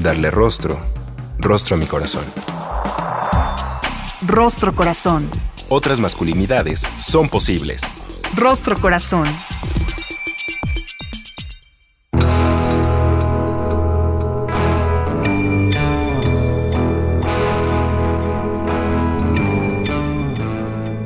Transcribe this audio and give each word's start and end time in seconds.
darle 0.00 0.30
rostro, 0.30 0.78
rostro 1.38 1.76
a 1.76 1.78
mi 1.78 1.86
corazón. 1.86 2.24
Rostro 4.26 4.74
corazón. 4.74 5.28
Otras 5.68 6.00
masculinidades 6.00 6.80
son 6.98 7.28
posibles. 7.28 7.82
Rostro 8.34 8.76
corazón. 8.76 9.24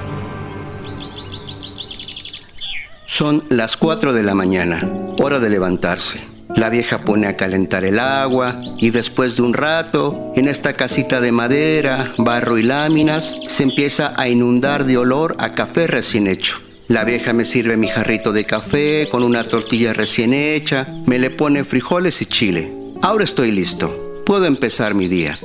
Son 3.06 3.42
las 3.48 3.76
4 3.76 4.12
de 4.12 4.22
la 4.22 4.36
mañana, 4.36 4.78
hora 5.18 5.40
de 5.40 5.50
levantarse. 5.50 6.29
La 6.56 6.68
vieja 6.68 6.98
pone 7.04 7.26
a 7.26 7.36
calentar 7.36 7.84
el 7.84 7.98
agua 7.98 8.56
y 8.78 8.90
después 8.90 9.36
de 9.36 9.42
un 9.42 9.54
rato, 9.54 10.32
en 10.36 10.48
esta 10.48 10.74
casita 10.74 11.20
de 11.20 11.32
madera, 11.32 12.12
barro 12.18 12.58
y 12.58 12.62
láminas, 12.62 13.36
se 13.48 13.62
empieza 13.62 14.14
a 14.16 14.28
inundar 14.28 14.84
de 14.84 14.98
olor 14.98 15.36
a 15.38 15.54
café 15.54 15.86
recién 15.86 16.26
hecho. 16.26 16.60
La 16.88 17.04
vieja 17.04 17.32
me 17.32 17.44
sirve 17.44 17.76
mi 17.76 17.88
jarrito 17.88 18.32
de 18.32 18.44
café 18.44 19.06
con 19.10 19.22
una 19.22 19.44
tortilla 19.44 19.92
recién 19.92 20.34
hecha, 20.34 20.86
me 21.06 21.18
le 21.18 21.30
pone 21.30 21.64
frijoles 21.64 22.20
y 22.20 22.26
chile. 22.26 22.72
Ahora 23.00 23.24
estoy 23.24 23.52
listo. 23.52 24.22
Puedo 24.26 24.46
empezar 24.46 24.94
mi 24.94 25.08
día. 25.08 25.38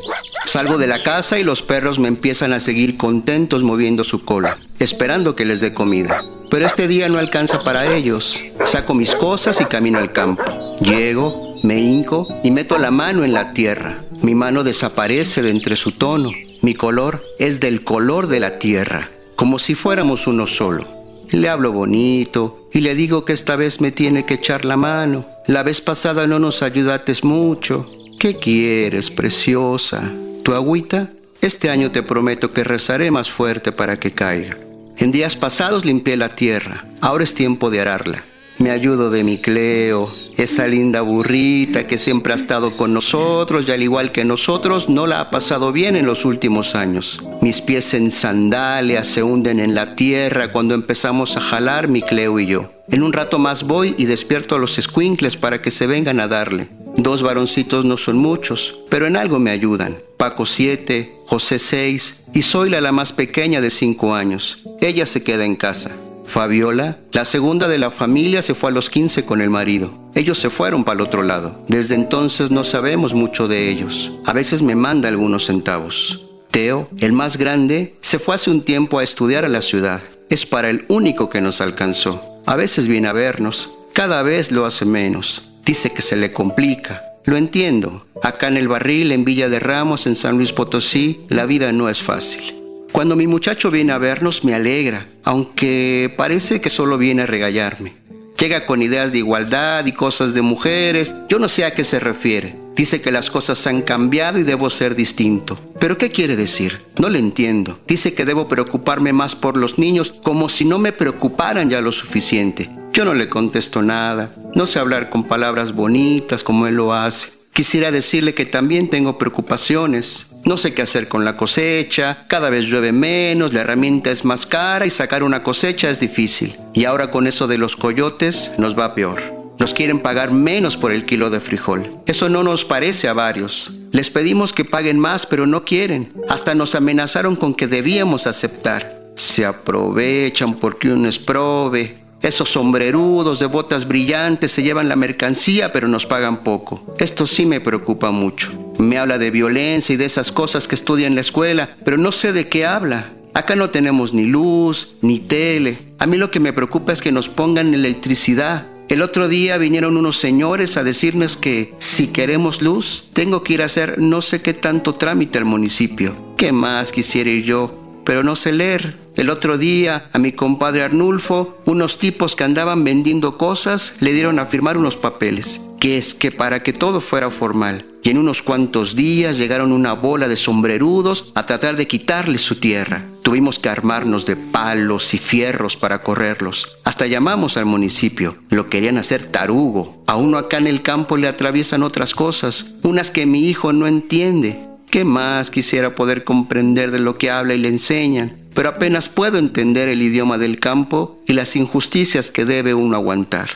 Salgo 0.45 0.78
de 0.78 0.88
la 0.88 1.02
casa 1.03 1.40
y 1.40 1.44
los 1.44 1.62
perros 1.62 1.97
me 1.97 2.08
empiezan 2.08 2.53
a 2.53 2.59
seguir 2.59 2.97
contentos 2.97 3.64
moviendo 3.64 4.03
su 4.03 4.25
cola, 4.25 4.58
esperando 4.80 5.36
que 5.36 5.45
les 5.45 5.62
dé 5.62 5.73
comida. 5.73 6.23
Pero 6.50 6.66
este 6.66 6.88
día 6.88 7.10
no 7.10 7.20
alcanza 7.20 7.64
para 7.64 7.96
ellos. 7.96 8.42
Saco 8.64 8.94
mis 8.94 9.16
cosas 9.16 9.60
y 9.62 9.66
camino 9.66 10.00
al 10.00 10.12
campo. 10.12 10.44
Llego, 10.80 11.56
me 11.64 11.80
hinco 11.80 12.28
y 12.44 12.52
meto 12.52 12.78
la 12.78 12.92
mano 12.92 13.24
en 13.24 13.34
la 13.34 13.53
tierra. 13.53 14.03
Mi 14.22 14.36
mano 14.36 14.64
desaparece 14.64 15.42
de 15.42 15.50
entre 15.50 15.75
su 15.75 15.92
tono. 15.92 16.31
Mi 16.62 16.74
color 16.74 17.24
es 17.40 17.59
del 17.59 17.84
color 17.84 18.28
de 18.28 18.40
la 18.40 18.59
tierra, 18.59 19.09
como 19.36 19.59
si 19.59 19.75
fuéramos 19.75 20.28
uno 20.28 20.47
solo. 20.47 20.88
Le 21.30 21.50
hablo 21.50 21.72
bonito 21.72 22.68
y 22.72 22.81
le 22.81 22.96
digo 22.96 23.25
que 23.25 23.34
esta 23.34 23.56
vez 23.56 23.81
me 23.81 23.92
tiene 23.92 24.25
que 24.25 24.36
echar 24.36 24.66
la 24.66 24.78
mano. 24.78 25.25
La 25.48 25.64
vez 25.64 25.81
pasada 25.81 26.28
no 26.28 26.40
nos 26.40 26.62
ayudates 26.62 27.24
mucho. 27.24 27.90
¿Qué 28.19 28.38
quieres, 28.38 29.12
preciosa? 29.12 30.12
¿Tu 30.44 30.53
agüita? 30.53 31.12
Este 31.42 31.69
año 31.69 31.92
te 31.92 32.03
prometo 32.03 32.53
que 32.53 32.64
rezaré 32.64 33.12
más 33.12 33.30
fuerte 33.30 33.72
para 33.72 34.00
que 34.00 34.12
caiga. 34.12 34.58
En 34.97 35.11
días 35.11 35.35
pasados 35.35 35.83
limpié 35.83 36.16
la 36.16 36.29
tierra, 36.29 36.85
ahora 37.01 37.25
es 37.25 37.33
tiempo 37.33 37.69
de 37.69 37.81
ararla. 37.81 38.23
Me 38.59 38.72
ayudo 38.72 39.11
de 39.11 39.25
mi 39.25 39.38
Cleo, 39.38 40.13
esa 40.38 40.67
linda 40.67 41.01
burrita 41.01 41.85
que 41.85 41.97
siempre 41.97 42.31
ha 42.31 42.38
estado 42.38 42.78
con 42.78 42.94
nosotros 42.94 43.67
y 43.67 43.72
al 43.72 43.83
igual 43.83 44.13
que 44.13 44.23
nosotros 44.23 44.88
no 44.88 45.06
la 45.06 45.19
ha 45.19 45.31
pasado 45.31 45.73
bien 45.73 45.97
en 45.97 46.06
los 46.06 46.23
últimos 46.23 46.75
años. 46.75 47.22
Mis 47.41 47.59
pies 47.59 47.94
en 47.94 48.09
sandalias 48.09 49.07
se 49.07 49.23
hunden 49.23 49.59
en 49.59 49.75
la 49.75 49.95
tierra 49.95 50.53
cuando 50.53 50.73
empezamos 50.73 51.35
a 51.35 51.41
jalar 51.41 51.89
mi 51.89 52.01
Cleo 52.01 52.39
y 52.39 52.45
yo. 52.45 52.72
En 52.89 53.03
un 53.03 53.12
rato 53.12 53.39
más 53.39 53.63
voy 53.63 53.95
y 53.97 54.06
despierto 54.06 54.56
a 54.56 54.59
los 54.59 54.75
squinkles 54.75 55.35
para 55.35 55.62
que 55.62 55.72
se 55.72 55.88
vengan 55.88 56.22
a 56.22 56.29
darle. 56.29 56.69
Dos 56.97 57.22
varoncitos 57.22 57.85
no 57.85 57.97
son 57.97 58.17
muchos, 58.17 58.79
pero 58.89 59.07
en 59.07 59.17
algo 59.17 59.39
me 59.39 59.51
ayudan. 59.51 59.97
Paco 60.17 60.45
siete, 60.45 61.17
José 61.25 61.59
seis 61.59 62.22
y 62.33 62.41
Zoila 62.41 62.81
la 62.81 62.91
más 62.91 63.11
pequeña 63.11 63.61
de 63.61 63.69
cinco 63.69 64.16
años. 64.16 64.59
Ella 64.81 65.06
se 65.06 65.23
queda 65.23 65.45
en 65.45 65.56
casa. 65.56 65.91
Fabiola, 66.25 66.97
la 67.11 67.23
segunda 67.23 67.67
de 67.67 67.78
la 67.78 67.91
familia, 67.91 68.41
se 68.41 68.56
fue 68.56 68.72
a 68.72 68.73
los 68.73 68.89
15 68.89 69.25
con 69.25 69.41
el 69.41 69.50
marido. 69.50 69.91
Ellos 70.16 70.39
se 70.39 70.50
fueron 70.50 70.83
para 70.83 70.95
el 70.95 71.06
otro 71.06 71.22
lado. 71.22 71.63
Desde 71.67 71.95
entonces 71.95 72.50
no 72.50 72.63
sabemos 72.63 73.13
mucho 73.13 73.47
de 73.47 73.69
ellos. 73.69 74.12
A 74.25 74.33
veces 74.33 74.62
me 74.62 74.75
manda 74.75 75.07
algunos 75.07 75.45
centavos. 75.45 76.22
Teo, 76.50 76.89
el 77.00 77.13
más 77.13 77.38
grande, 77.38 77.95
se 78.01 78.17
fue 78.17 78.35
hace 78.35 78.50
un 78.50 78.63
tiempo 78.63 78.97
a 78.97 79.03
estudiar 79.03 79.45
a 79.45 79.50
la 79.50 79.62
ciudad. 79.62 80.01
Es 80.29 80.45
para 80.45 80.69
el 80.69 80.85
único 80.88 81.29
que 81.29 81.41
nos 81.41 81.62
alcanzó. 81.62 82.22
A 82.45 82.56
veces 82.56 82.88
viene 82.88 83.07
a 83.07 83.13
vernos. 83.13 83.69
Cada 83.94 84.23
vez 84.23 84.51
lo 84.51 84.66
hace 84.66 84.85
menos. 84.85 85.50
Dice 85.66 85.90
que 85.90 86.03
se 86.03 86.16
le 86.16 86.31
complica. 86.31 87.02
Lo 87.26 87.38
entiendo. 87.38 88.06
Acá 88.22 88.48
en 88.48 88.58
el 88.58 88.68
barril, 88.68 89.12
en 89.12 89.26
Villa 89.26 89.50
de 89.50 89.59
Ramos, 89.59 90.06
en 90.06 90.16
San 90.16 90.38
Luis 90.38 90.53
Potosí, 90.53 91.22
la 91.30 91.48
vida 91.48 91.72
no 91.72 91.90
es 91.90 92.03
fácil. 92.03 92.53
Cuando 92.92 93.16
mi 93.16 93.26
muchacho 93.26 93.72
viene 93.72 93.92
a 93.92 93.98
vernos 93.98 94.46
me 94.46 94.54
alegra, 94.54 95.08
aunque 95.24 96.14
parece 96.16 96.62
que 96.62 96.70
solo 96.70 96.98
viene 97.00 97.24
a 97.24 97.25
regallarme. 97.25 97.94
Llega 98.40 98.66
con 98.66 98.81
ideas 98.81 99.12
de 99.12 99.18
igualdad 99.18 99.86
y 99.88 99.92
cosas 99.94 100.34
de 100.34 100.42
mujeres, 100.44 101.16
yo 101.30 101.40
no 101.40 101.50
sé 101.50 101.66
a 101.66 101.74
qué 101.74 101.84
se 101.84 102.00
refiere. 102.00 102.56
Dice 102.75 103.02
que 103.02 103.12
las 103.12 103.31
cosas 103.31 103.66
han 103.68 103.81
cambiado 103.81 104.38
y 104.38 104.44
debo 104.44 104.70
ser 104.70 104.96
distinto. 104.96 105.58
¿Pero 105.80 105.98
qué 105.98 106.12
quiere 106.12 106.36
decir? 106.36 106.81
No 106.98 107.09
le 107.09 107.20
entiendo. 107.20 107.80
Dice 107.88 108.14
que 108.14 108.25
debo 108.25 108.48
preocuparme 108.48 109.14
más 109.14 109.36
por 109.36 109.58
los 109.58 109.80
niños 109.80 110.14
como 110.24 110.48
si 110.48 110.66
no 110.66 110.78
me 110.78 110.92
preocuparan 110.92 111.70
ya 111.70 111.81
lo 111.81 111.92
suficiente. 111.92 112.70
Yo 112.94 113.04
no 113.04 113.14
le 113.14 113.30
contesto 113.30 113.81
nada, 113.81 114.31
no 114.56 114.66
sé 114.66 114.80
hablar 114.80 115.10
con 115.10 115.26
palabras 115.26 115.74
bonitas 115.74 116.44
como 116.44 116.66
él 116.66 116.76
lo 116.76 116.94
hace. 116.94 117.30
Quisiera 117.52 117.92
decirle 117.92 118.34
que 118.34 118.46
también 118.46 118.90
tengo 118.90 119.18
preocupaciones. 119.18 120.28
No 120.46 120.58
sé 120.58 120.74
qué 120.74 120.82
hacer 120.82 121.08
con 121.08 121.26
la 121.26 121.38
cosecha, 121.38 122.26
cada 122.28 122.50
vez 122.50 122.66
llueve 122.66 122.92
menos, 122.92 123.54
la 123.54 123.62
herramienta 123.62 124.12
es 124.12 124.24
más 124.26 124.46
cara 124.46 124.86
y 124.86 124.90
sacar 124.90 125.24
una 125.24 125.44
cosecha 125.44 125.90
es 125.90 126.00
difícil. 126.00 126.56
Y 126.74 126.86
ahora 126.86 127.12
con 127.12 127.28
eso 127.28 127.48
de 127.48 127.58
los 127.58 127.76
coyotes 127.76 128.52
nos 128.58 128.78
va 128.78 128.96
peor. 128.96 129.22
Nos 129.60 129.74
quieren 129.74 130.00
pagar 130.00 130.32
menos 130.32 130.78
por 130.78 130.92
el 130.92 131.06
kilo 131.06 131.30
de 131.30 131.40
frijol. 131.40 131.90
Eso 132.06 132.30
no 132.30 132.44
nos 132.44 132.64
parece 132.64 133.08
a 133.08 133.14
varios. 133.14 133.72
Les 133.92 134.10
pedimos 134.10 134.54
que 134.54 134.66
paguen 134.66 135.00
más, 135.00 135.26
pero 135.26 135.48
no 135.48 135.66
quieren. 135.66 136.14
Hasta 136.30 136.56
nos 136.56 136.76
amenazaron 136.76 137.36
con 137.36 137.54
que 137.54 137.68
debíamos 137.68 138.28
aceptar. 138.28 139.01
Se 139.16 139.46
aprovechan 139.46 140.56
porque 140.56 140.92
uno 140.92 141.10
es 141.10 141.19
prove. 141.19 142.05
Esos 142.25 142.50
sombrerudos 142.50 143.38
de 143.38 143.45
botas 143.45 143.88
brillantes 143.88 144.51
se 144.51 144.63
llevan 144.63 144.89
la 144.89 144.95
mercancía 144.95 145.72
pero 145.72 145.88
nos 145.88 146.07
pagan 146.07 146.44
poco. 146.44 146.95
Esto 146.98 147.27
sí 147.27 147.45
me 147.45 147.62
preocupa 147.62 148.10
mucho. 148.10 148.51
Me 148.80 148.98
habla 148.98 149.19
de 149.19 149.30
violencia 149.30 149.94
y 149.94 149.98
de 149.98 150.06
esas 150.06 150.31
cosas 150.31 150.68
que 150.68 150.74
estudia 150.74 151.06
en 151.06 151.13
la 151.13 151.22
escuela, 151.22 151.77
pero 151.86 151.98
no 151.98 152.12
sé 152.12 152.33
de 152.33 152.50
qué 152.50 152.66
habla. 152.66 153.12
Acá 153.36 153.56
no 153.56 153.69
tenemos 153.69 154.12
ni 154.16 154.25
luz, 154.25 154.95
ni 155.04 155.19
tele. 155.19 155.77
A 156.00 156.07
mí 156.07 156.18
lo 156.18 156.31
que 156.31 156.39
me 156.39 156.51
preocupa 156.51 156.94
es 156.94 157.01
que 157.04 157.12
nos 157.12 157.30
pongan 157.30 157.75
electricidad. 157.75 158.66
El 158.89 159.04
otro 159.04 159.27
día 159.27 159.60
vinieron 159.60 159.95
unos 159.95 160.18
señores 160.18 160.77
a 160.77 160.83
decirnos 160.83 161.38
que 161.38 161.75
si 161.77 162.07
queremos 162.07 162.63
luz, 162.63 163.06
tengo 163.13 163.44
que 163.44 163.54
ir 163.54 163.62
a 163.62 163.66
hacer 163.66 164.00
no 164.00 164.24
sé 164.24 164.42
qué 164.42 164.56
tanto 164.56 164.95
trámite 164.95 165.38
al 165.38 165.45
municipio. 165.45 166.16
¿Qué 166.38 166.51
más 166.51 166.92
quisiera 166.92 167.30
ir 167.30 167.44
yo? 167.44 167.86
pero 168.06 168.24
no 168.24 168.38
sé 168.38 168.54
leer. 168.54 169.05
El 169.15 169.29
otro 169.29 169.57
día 169.57 170.09
a 170.12 170.19
mi 170.19 170.33
compadre 170.33 170.83
Arnulfo, 170.83 171.57
unos 171.65 172.00
tipos 172.00 172.35
que 172.35 172.44
andaban 172.44 172.83
vendiendo 172.83 173.38
cosas 173.38 173.95
le 174.01 174.12
dieron 174.12 174.39
a 174.39 174.45
firmar 174.45 174.77
unos 174.77 174.97
papeles, 174.97 175.62
que 175.79 175.97
es 175.97 176.13
que 176.13 176.31
para 176.31 176.63
que 176.63 176.73
todo 176.73 177.00
fuera 177.00 177.29
formal. 177.29 177.85
Y 178.03 178.09
en 178.09 178.17
unos 178.17 178.41
cuantos 178.41 178.95
días 178.95 179.38
llegaron 179.38 179.71
una 179.71 179.94
bola 179.94 180.27
de 180.27 180.35
sombrerudos 180.35 181.31
a 181.33 181.45
tratar 181.45 181.77
de 181.77 181.88
quitarle 181.88 182.38
su 182.38 182.57
tierra. 182.57 183.06
Tuvimos 183.23 183.57
que 183.57 183.69
armarnos 183.69 184.25
de 184.25 184.35
palos 184.35 185.13
y 185.13 185.17
fierros 185.17 185.77
para 185.77 186.03
correrlos. 186.03 186.77
Hasta 186.83 187.07
llamamos 187.07 187.56
al 187.56 187.65
municipio. 187.65 188.35
Lo 188.50 188.69
querían 188.69 188.97
hacer 188.97 189.23
tarugo. 189.23 190.03
A 190.07 190.17
uno 190.17 190.38
acá 190.38 190.57
en 190.57 190.67
el 190.67 190.81
campo 190.81 191.15
le 191.15 191.29
atraviesan 191.29 191.83
otras 191.83 192.13
cosas, 192.13 192.73
unas 192.83 193.12
que 193.12 193.25
mi 193.25 193.47
hijo 193.47 193.71
no 193.71 193.88
entiende. 193.88 194.59
¿Qué 194.91 195.03
más 195.03 195.50
quisiera 195.50 195.95
poder 195.95 196.23
comprender 196.23 196.91
de 196.91 197.00
lo 197.00 197.17
que 197.17 197.31
habla 197.31 197.56
y 197.56 197.57
le 197.57 197.69
enseñan? 197.69 198.44
Pero 198.56 198.69
apenas 198.69 199.10
puedo 199.10 199.38
entender 199.38 199.90
el 199.90 200.02
idioma 200.02 200.38
del 200.40 200.60
campo 200.60 201.19
y 201.28 201.34
las 201.34 201.56
injusticias 201.56 202.31
que 202.31 202.46
debe 202.46 202.74
uno 202.74 202.96
aguantar. 202.96 203.50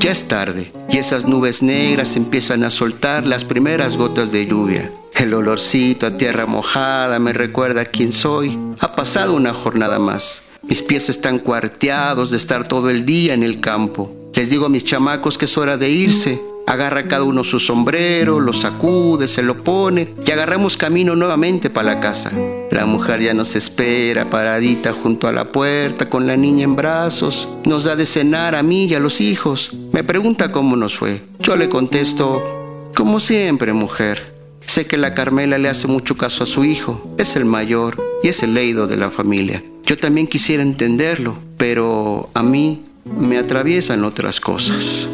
Ya 0.00 0.10
es 0.10 0.26
tarde 0.26 0.72
y 0.90 0.98
esas 0.98 1.26
nubes 1.26 1.62
negras 1.62 2.16
empiezan 2.16 2.64
a 2.64 2.70
soltar 2.70 3.26
las 3.26 3.44
primeras 3.44 3.96
gotas 3.96 4.32
de 4.32 4.46
lluvia. 4.46 4.90
El 5.14 5.32
olorcito 5.32 6.06
a 6.06 6.16
tierra 6.16 6.46
mojada 6.46 7.18
me 7.18 7.32
recuerda 7.32 7.84
quién 7.84 8.10
soy. 8.10 8.58
Ha 8.80 8.96
pasado 8.96 9.34
una 9.34 9.54
jornada 9.54 9.98
más. 9.98 10.42
Mis 10.62 10.82
pies 10.82 11.08
están 11.08 11.38
cuarteados 11.38 12.32
de 12.32 12.36
estar 12.36 12.66
todo 12.66 12.90
el 12.90 13.06
día 13.06 13.32
en 13.32 13.44
el 13.44 13.60
campo. 13.60 14.14
Les 14.34 14.50
digo 14.50 14.66
a 14.66 14.70
mis 14.70 14.84
chamacos 14.84 15.38
que 15.38 15.44
es 15.44 15.56
hora 15.56 15.76
de 15.76 15.88
irse. 15.88 16.40
Agarra 16.66 17.06
cada 17.06 17.22
uno 17.22 17.44
su 17.44 17.60
sombrero, 17.60 18.40
lo 18.40 18.52
sacude, 18.52 19.28
se 19.28 19.44
lo 19.44 19.62
pone 19.62 20.14
y 20.26 20.30
agarramos 20.32 20.76
camino 20.76 21.14
nuevamente 21.14 21.70
para 21.70 21.94
la 21.94 22.00
casa. 22.00 22.32
La 22.72 22.86
mujer 22.86 23.22
ya 23.22 23.34
nos 23.34 23.54
espera 23.54 24.28
paradita 24.28 24.92
junto 24.92 25.28
a 25.28 25.32
la 25.32 25.52
puerta 25.52 26.08
con 26.08 26.26
la 26.26 26.36
niña 26.36 26.64
en 26.64 26.74
brazos. 26.74 27.48
Nos 27.64 27.84
da 27.84 27.94
de 27.94 28.04
cenar 28.04 28.56
a 28.56 28.64
mí 28.64 28.86
y 28.86 28.94
a 28.94 29.00
los 29.00 29.20
hijos. 29.20 29.70
Me 29.92 30.02
pregunta 30.02 30.50
cómo 30.50 30.74
nos 30.74 30.96
fue. 30.96 31.22
Yo 31.38 31.54
le 31.54 31.68
contesto, 31.68 32.90
como 32.94 33.20
siempre, 33.20 33.72
mujer. 33.72 34.34
Sé 34.66 34.86
que 34.86 34.96
la 34.96 35.14
Carmela 35.14 35.58
le 35.58 35.68
hace 35.68 35.86
mucho 35.86 36.16
caso 36.16 36.42
a 36.42 36.46
su 36.46 36.64
hijo, 36.64 37.14
es 37.18 37.36
el 37.36 37.44
mayor 37.44 38.02
y 38.24 38.28
es 38.28 38.42
el 38.42 38.54
leído 38.54 38.88
de 38.88 38.96
la 38.96 39.12
familia. 39.12 39.62
Yo 39.84 39.96
también 39.96 40.26
quisiera 40.26 40.64
entenderlo, 40.64 41.36
pero 41.56 42.28
a 42.34 42.42
mí 42.42 42.82
me 43.04 43.38
atraviesan 43.38 44.02
otras 44.02 44.40
cosas. 44.40 45.08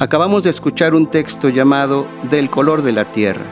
Acabamos 0.00 0.42
de 0.42 0.50
escuchar 0.50 0.92
un 0.92 1.06
texto 1.06 1.48
llamado 1.48 2.06
Del 2.28 2.50
color 2.50 2.82
de 2.82 2.90
la 2.90 3.04
tierra, 3.04 3.44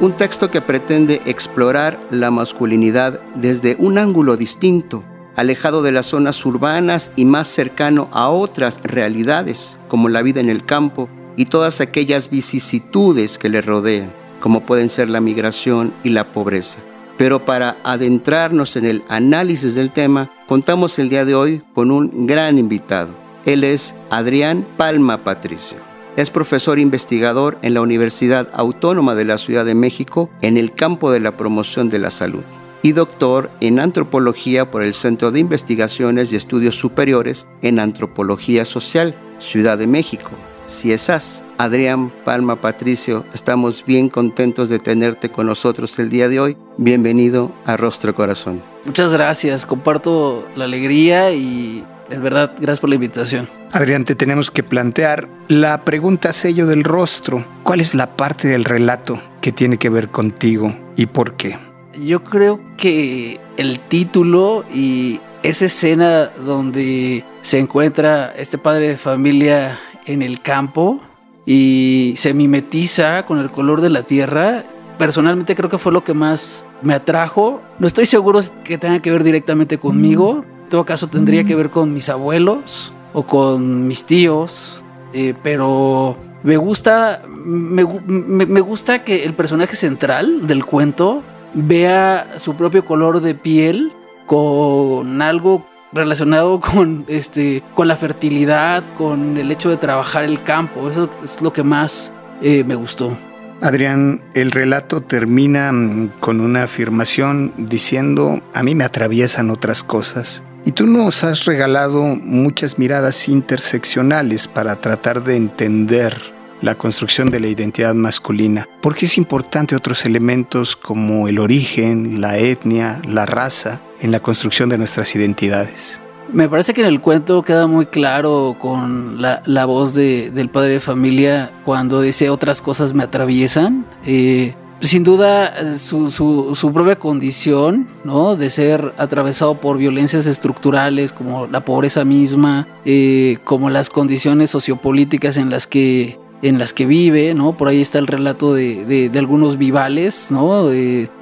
un 0.00 0.12
texto 0.12 0.50
que 0.50 0.60
pretende 0.60 1.22
explorar 1.24 1.98
la 2.10 2.30
masculinidad 2.30 3.18
desde 3.34 3.76
un 3.78 3.96
ángulo 3.96 4.36
distinto 4.36 5.02
alejado 5.36 5.82
de 5.82 5.92
las 5.92 6.06
zonas 6.06 6.44
urbanas 6.44 7.12
y 7.16 7.24
más 7.24 7.48
cercano 7.48 8.08
a 8.12 8.28
otras 8.28 8.80
realidades, 8.82 9.78
como 9.88 10.08
la 10.08 10.22
vida 10.22 10.40
en 10.40 10.50
el 10.50 10.64
campo 10.64 11.08
y 11.36 11.46
todas 11.46 11.80
aquellas 11.80 12.30
vicisitudes 12.30 13.38
que 13.38 13.48
le 13.48 13.60
rodean, 13.60 14.12
como 14.40 14.60
pueden 14.60 14.88
ser 14.88 15.08
la 15.10 15.20
migración 15.20 15.92
y 16.04 16.10
la 16.10 16.32
pobreza. 16.32 16.78
Pero 17.16 17.44
para 17.44 17.76
adentrarnos 17.84 18.76
en 18.76 18.84
el 18.84 19.02
análisis 19.08 19.74
del 19.74 19.92
tema, 19.92 20.30
contamos 20.46 20.98
el 20.98 21.08
día 21.08 21.24
de 21.24 21.34
hoy 21.34 21.62
con 21.74 21.90
un 21.90 22.26
gran 22.26 22.58
invitado. 22.58 23.25
Él 23.46 23.62
es 23.62 23.94
Adrián 24.10 24.66
Palma 24.76 25.22
Patricio. 25.22 25.78
Es 26.16 26.30
profesor 26.30 26.80
investigador 26.80 27.58
en 27.62 27.74
la 27.74 27.80
Universidad 27.80 28.48
Autónoma 28.52 29.14
de 29.14 29.24
la 29.24 29.38
Ciudad 29.38 29.64
de 29.64 29.76
México 29.76 30.28
en 30.42 30.56
el 30.56 30.74
campo 30.74 31.12
de 31.12 31.20
la 31.20 31.36
promoción 31.36 31.88
de 31.88 32.00
la 32.00 32.10
salud 32.10 32.42
y 32.82 32.92
doctor 32.92 33.50
en 33.60 33.78
antropología 33.78 34.70
por 34.70 34.82
el 34.82 34.94
Centro 34.94 35.30
de 35.30 35.40
Investigaciones 35.40 36.32
y 36.32 36.36
Estudios 36.36 36.74
Superiores 36.74 37.46
en 37.62 37.78
Antropología 37.78 38.64
Social, 38.64 39.14
Ciudad 39.38 39.78
de 39.78 39.86
México, 39.86 40.30
CIESAS. 40.68 41.42
Adrián 41.58 42.12
Palma 42.22 42.60
Patricio, 42.60 43.24
estamos 43.32 43.82
bien 43.86 44.10
contentos 44.10 44.68
de 44.68 44.78
tenerte 44.78 45.30
con 45.30 45.46
nosotros 45.46 45.98
el 45.98 46.10
día 46.10 46.28
de 46.28 46.38
hoy. 46.38 46.56
Bienvenido 46.76 47.50
a 47.64 47.78
Rostro 47.78 48.14
Corazón. 48.14 48.60
Muchas 48.84 49.10
gracias, 49.10 49.64
comparto 49.64 50.46
la 50.54 50.66
alegría 50.66 51.32
y 51.32 51.82
es 52.10 52.20
verdad, 52.20 52.52
gracias 52.56 52.80
por 52.80 52.90
la 52.90 52.96
invitación. 52.96 53.48
Adrián, 53.72 54.04
te 54.04 54.14
tenemos 54.14 54.50
que 54.50 54.62
plantear 54.62 55.28
la 55.48 55.84
pregunta 55.84 56.32
sello 56.32 56.66
del 56.66 56.84
rostro. 56.84 57.44
¿Cuál 57.62 57.80
es 57.80 57.94
la 57.94 58.16
parte 58.16 58.48
del 58.48 58.64
relato 58.64 59.20
que 59.40 59.52
tiene 59.52 59.78
que 59.78 59.90
ver 59.90 60.08
contigo 60.08 60.74
y 60.96 61.06
por 61.06 61.34
qué? 61.34 61.58
Yo 61.98 62.22
creo 62.24 62.60
que 62.76 63.40
el 63.56 63.80
título 63.80 64.64
y 64.72 65.20
esa 65.42 65.66
escena 65.66 66.30
donde 66.44 67.24
se 67.42 67.58
encuentra 67.58 68.32
este 68.36 68.58
padre 68.58 68.88
de 68.88 68.96
familia 68.96 69.78
en 70.06 70.22
el 70.22 70.40
campo 70.40 71.00
y 71.46 72.14
se 72.16 72.34
mimetiza 72.34 73.24
con 73.24 73.38
el 73.38 73.50
color 73.50 73.80
de 73.80 73.90
la 73.90 74.02
tierra, 74.02 74.64
personalmente 74.98 75.54
creo 75.54 75.70
que 75.70 75.78
fue 75.78 75.92
lo 75.92 76.02
que 76.04 76.14
más 76.14 76.64
me 76.82 76.94
atrajo. 76.94 77.62
No 77.78 77.86
estoy 77.86 78.06
seguro 78.06 78.40
que 78.64 78.78
tenga 78.78 79.00
que 79.00 79.10
ver 79.10 79.22
directamente 79.22 79.78
conmigo. 79.78 80.44
Todo 80.68 80.84
caso 80.84 81.08
tendría 81.08 81.44
que 81.44 81.54
ver 81.54 81.70
con 81.70 81.92
mis 81.92 82.08
abuelos 82.08 82.92
o 83.12 83.24
con 83.24 83.86
mis 83.86 84.04
tíos. 84.04 84.82
Eh, 85.12 85.34
pero 85.42 86.16
me 86.42 86.56
gusta, 86.56 87.22
me, 87.28 87.84
me 87.84 88.60
gusta 88.60 89.02
que 89.04 89.24
el 89.24 89.34
personaje 89.34 89.76
central 89.76 90.46
del 90.46 90.64
cuento 90.64 91.22
vea 91.54 92.34
su 92.36 92.54
propio 92.54 92.84
color 92.84 93.20
de 93.20 93.34
piel 93.34 93.92
con 94.26 95.22
algo 95.22 95.64
relacionado 95.92 96.60
con 96.72 97.04
este 97.08 97.62
con 97.74 97.88
la 97.88 97.96
fertilidad, 97.96 98.82
con 98.96 99.36
el 99.36 99.50
hecho 99.50 99.70
de 99.70 99.76
trabajar 99.76 100.24
el 100.24 100.42
campo. 100.42 100.90
Eso 100.90 101.10
es 101.24 101.40
lo 101.40 101.52
que 101.52 101.62
más 101.62 102.12
eh, 102.42 102.64
me 102.64 102.74
gustó. 102.74 103.16
Adrián, 103.62 104.20
el 104.34 104.50
relato 104.50 105.00
termina 105.00 105.72
mm, 105.72 106.10
con 106.20 106.40
una 106.40 106.64
afirmación 106.64 107.52
diciendo, 107.56 108.42
a 108.52 108.62
mí 108.62 108.74
me 108.74 108.84
atraviesan 108.84 109.50
otras 109.50 109.82
cosas. 109.82 110.42
Y 110.66 110.72
tú 110.72 110.88
nos 110.88 111.22
has 111.22 111.44
regalado 111.44 112.02
muchas 112.02 112.76
miradas 112.76 113.28
interseccionales 113.28 114.48
para 114.48 114.74
tratar 114.74 115.22
de 115.22 115.36
entender 115.36 116.20
la 116.60 116.74
construcción 116.74 117.30
de 117.30 117.38
la 117.38 117.46
identidad 117.46 117.94
masculina, 117.94 118.68
porque 118.82 119.06
es 119.06 119.16
importante 119.16 119.76
otros 119.76 120.04
elementos 120.04 120.74
como 120.74 121.28
el 121.28 121.38
origen, 121.38 122.20
la 122.20 122.38
etnia, 122.38 123.00
la 123.08 123.26
raza 123.26 123.80
en 124.00 124.10
la 124.10 124.18
construcción 124.18 124.68
de 124.68 124.76
nuestras 124.76 125.14
identidades. 125.14 126.00
Me 126.32 126.48
parece 126.48 126.74
que 126.74 126.80
en 126.80 126.88
el 126.88 127.00
cuento 127.00 127.44
queda 127.44 127.68
muy 127.68 127.86
claro 127.86 128.56
con 128.58 129.22
la, 129.22 129.64
voz 129.66 129.94
del 129.94 130.48
padre 130.48 130.72
de 130.72 130.80
familia 130.80 131.52
cuando 131.64 132.00
dice 132.00 132.28
otras 132.28 132.60
cosas 132.60 132.92
me 132.92 133.04
atraviesan. 133.04 133.86
Eh, 134.04 134.56
sin 134.80 135.02
duda 135.02 135.78
su, 135.78 136.10
su, 136.10 136.72
propia 136.72 136.96
condición, 136.96 137.88
¿no? 138.04 138.36
De 138.36 138.50
ser 138.50 138.92
atravesado 138.98 139.54
por 139.54 139.78
violencias 139.78 140.26
estructurales 140.26 141.12
como 141.12 141.46
la 141.46 141.64
pobreza 141.64 142.04
misma, 142.04 142.68
eh, 142.84 143.38
como 143.44 143.70
las 143.70 143.90
condiciones 143.90 144.50
sociopolíticas 144.50 145.36
en 145.36 145.50
las 145.50 145.66
que 145.66 146.18
en 146.42 146.58
las 146.58 146.74
que 146.74 146.84
vive, 146.84 147.32
¿no? 147.34 147.56
Por 147.56 147.68
ahí 147.68 147.80
está 147.80 147.98
el 147.98 148.06
relato 148.06 148.52
de, 148.52 149.10
algunos 149.16 149.56
vivales, 149.56 150.30
¿no? 150.30 150.68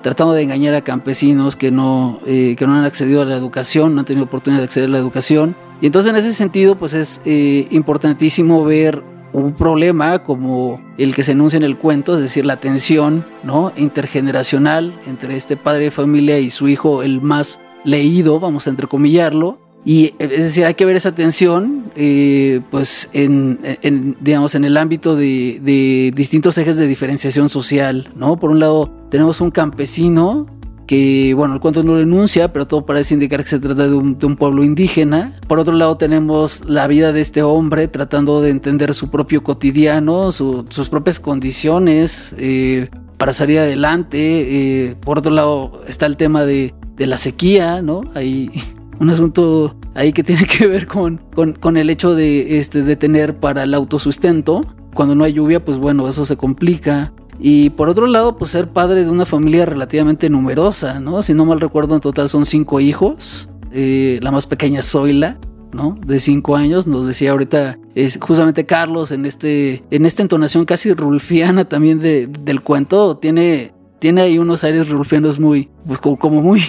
tratando 0.02 0.34
de 0.34 0.42
engañar 0.42 0.74
a 0.74 0.80
campesinos 0.82 1.54
que 1.54 1.70
no, 1.70 2.18
eh, 2.26 2.56
que 2.58 2.66
no 2.66 2.74
han 2.74 2.84
accedido 2.84 3.22
a 3.22 3.24
la 3.24 3.36
educación, 3.36 3.94
no 3.94 4.00
han 4.00 4.06
tenido 4.06 4.24
oportunidad 4.24 4.60
de 4.60 4.64
acceder 4.64 4.88
a 4.88 4.92
la 4.92 4.98
educación. 4.98 5.54
Y 5.80 5.86
entonces 5.86 6.10
en 6.10 6.16
ese 6.16 6.32
sentido, 6.32 6.74
pues 6.76 6.94
es 6.94 7.20
eh, 7.24 7.68
importantísimo 7.70 8.64
ver 8.64 9.02
un 9.40 9.52
problema 9.52 10.22
como 10.22 10.80
el 10.96 11.14
que 11.14 11.24
se 11.24 11.32
enuncia 11.32 11.56
en 11.56 11.64
el 11.64 11.76
cuento, 11.76 12.14
es 12.14 12.22
decir, 12.22 12.46
la 12.46 12.56
tensión 12.56 13.24
¿no? 13.42 13.72
intergeneracional 13.76 14.98
entre 15.06 15.36
este 15.36 15.56
padre 15.56 15.84
de 15.84 15.90
familia 15.90 16.38
y 16.38 16.50
su 16.50 16.68
hijo, 16.68 17.02
el 17.02 17.20
más 17.20 17.60
leído, 17.84 18.38
vamos 18.38 18.66
a 18.66 18.70
entrecomillarlo, 18.70 19.58
y 19.84 20.14
es 20.18 20.30
decir, 20.30 20.64
hay 20.64 20.74
que 20.74 20.86
ver 20.86 20.96
esa 20.96 21.14
tensión, 21.14 21.92
eh, 21.94 22.62
pues 22.70 23.10
en, 23.12 23.58
digamos, 24.20 24.54
en 24.54 24.64
el 24.64 24.78
ámbito 24.78 25.14
de, 25.14 26.10
distintos 26.14 26.56
ejes 26.56 26.78
de 26.78 26.86
diferenciación 26.86 27.50
social, 27.50 28.10
¿no? 28.16 28.38
Por 28.38 28.50
un 28.50 28.60
lado, 28.60 28.90
tenemos 29.10 29.42
un 29.42 29.50
campesino 29.50 30.46
que, 30.86 31.34
bueno, 31.34 31.54
el 31.54 31.60
cuento 31.60 31.82
no 31.82 31.94
lo 31.94 32.00
enuncia, 32.00 32.52
pero 32.52 32.66
todo 32.66 32.84
parece 32.84 33.14
indicar 33.14 33.42
que 33.42 33.50
se 33.50 33.58
trata 33.58 33.88
de 33.88 33.94
un, 33.94 34.16
pueblo 34.36 34.64
indígena. 34.64 35.38
Por 35.46 35.58
otro 35.58 35.74
lado, 35.74 35.96
tenemos 35.96 36.62
la 36.66 36.86
vida 36.86 37.12
de 37.12 37.20
este 37.20 37.42
hombre 37.42 37.88
tratando 37.88 38.40
de 38.40 38.50
entender 38.50 38.94
su 38.94 39.10
propio 39.10 39.42
cotidiano, 39.42 40.32
sus 40.32 40.88
propias 40.90 41.20
condiciones 41.20 42.34
eh, 42.38 42.90
para 43.16 43.32
salir 43.32 43.58
adelante. 43.58 44.18
Eh, 44.88 44.96
por 44.96 45.18
otro 45.18 45.32
lado, 45.32 45.82
está 45.86 46.06
el 46.06 46.16
tema 46.16 46.44
de, 46.44 46.74
de 46.96 47.06
la 47.06 47.18
sequía, 47.18 47.82
¿no? 47.82 48.02
Ahí 48.14 48.50
un 49.00 49.10
asunto 49.10 49.76
ahí 49.94 50.12
que 50.12 50.22
tiene 50.22 50.46
que 50.46 50.66
ver 50.66 50.86
con, 50.86 51.20
con, 51.60 51.76
el 51.76 51.90
hecho 51.90 52.14
de, 52.14 52.58
este, 52.58 52.82
de 52.82 52.96
tener 52.96 53.36
para 53.36 53.64
el 53.64 53.74
autosustento. 53.74 54.62
Cuando 54.94 55.14
no 55.14 55.24
hay 55.24 55.32
lluvia, 55.32 55.64
pues 55.64 55.78
bueno, 55.78 56.08
eso 56.08 56.24
se 56.24 56.36
complica. 56.36 57.12
Y 57.46 57.68
por 57.68 57.90
otro 57.90 58.06
lado, 58.06 58.38
pues 58.38 58.52
ser 58.52 58.68
padre 58.68 59.04
de 59.04 59.10
una 59.10 59.26
familia 59.26 59.66
relativamente 59.66 60.30
numerosa, 60.30 60.98
¿no? 60.98 61.20
Si 61.20 61.34
no 61.34 61.44
mal 61.44 61.60
recuerdo, 61.60 61.94
en 61.94 62.00
total 62.00 62.30
son 62.30 62.46
cinco 62.46 62.80
hijos. 62.80 63.50
Eh, 63.70 64.18
la 64.22 64.30
más 64.30 64.46
pequeña 64.46 64.82
Zoila. 64.82 65.36
¿no? 65.70 65.98
De 66.06 66.20
cinco 66.20 66.56
años, 66.56 66.86
nos 66.86 67.06
decía 67.06 67.32
ahorita 67.32 67.78
es 67.94 68.16
justamente 68.18 68.64
Carlos 68.64 69.10
en 69.10 69.26
este 69.26 69.82
en 69.90 70.06
esta 70.06 70.22
entonación 70.22 70.64
casi 70.66 70.94
rulfiana 70.94 71.68
también 71.68 71.98
de, 71.98 72.28
del 72.28 72.60
cuento 72.60 73.16
tiene 73.16 73.72
tiene 73.98 74.20
ahí 74.20 74.38
unos 74.38 74.62
aires 74.62 74.88
rulfianos 74.88 75.40
muy 75.40 75.68
pues, 75.84 75.98
como, 75.98 76.42
muy 76.42 76.62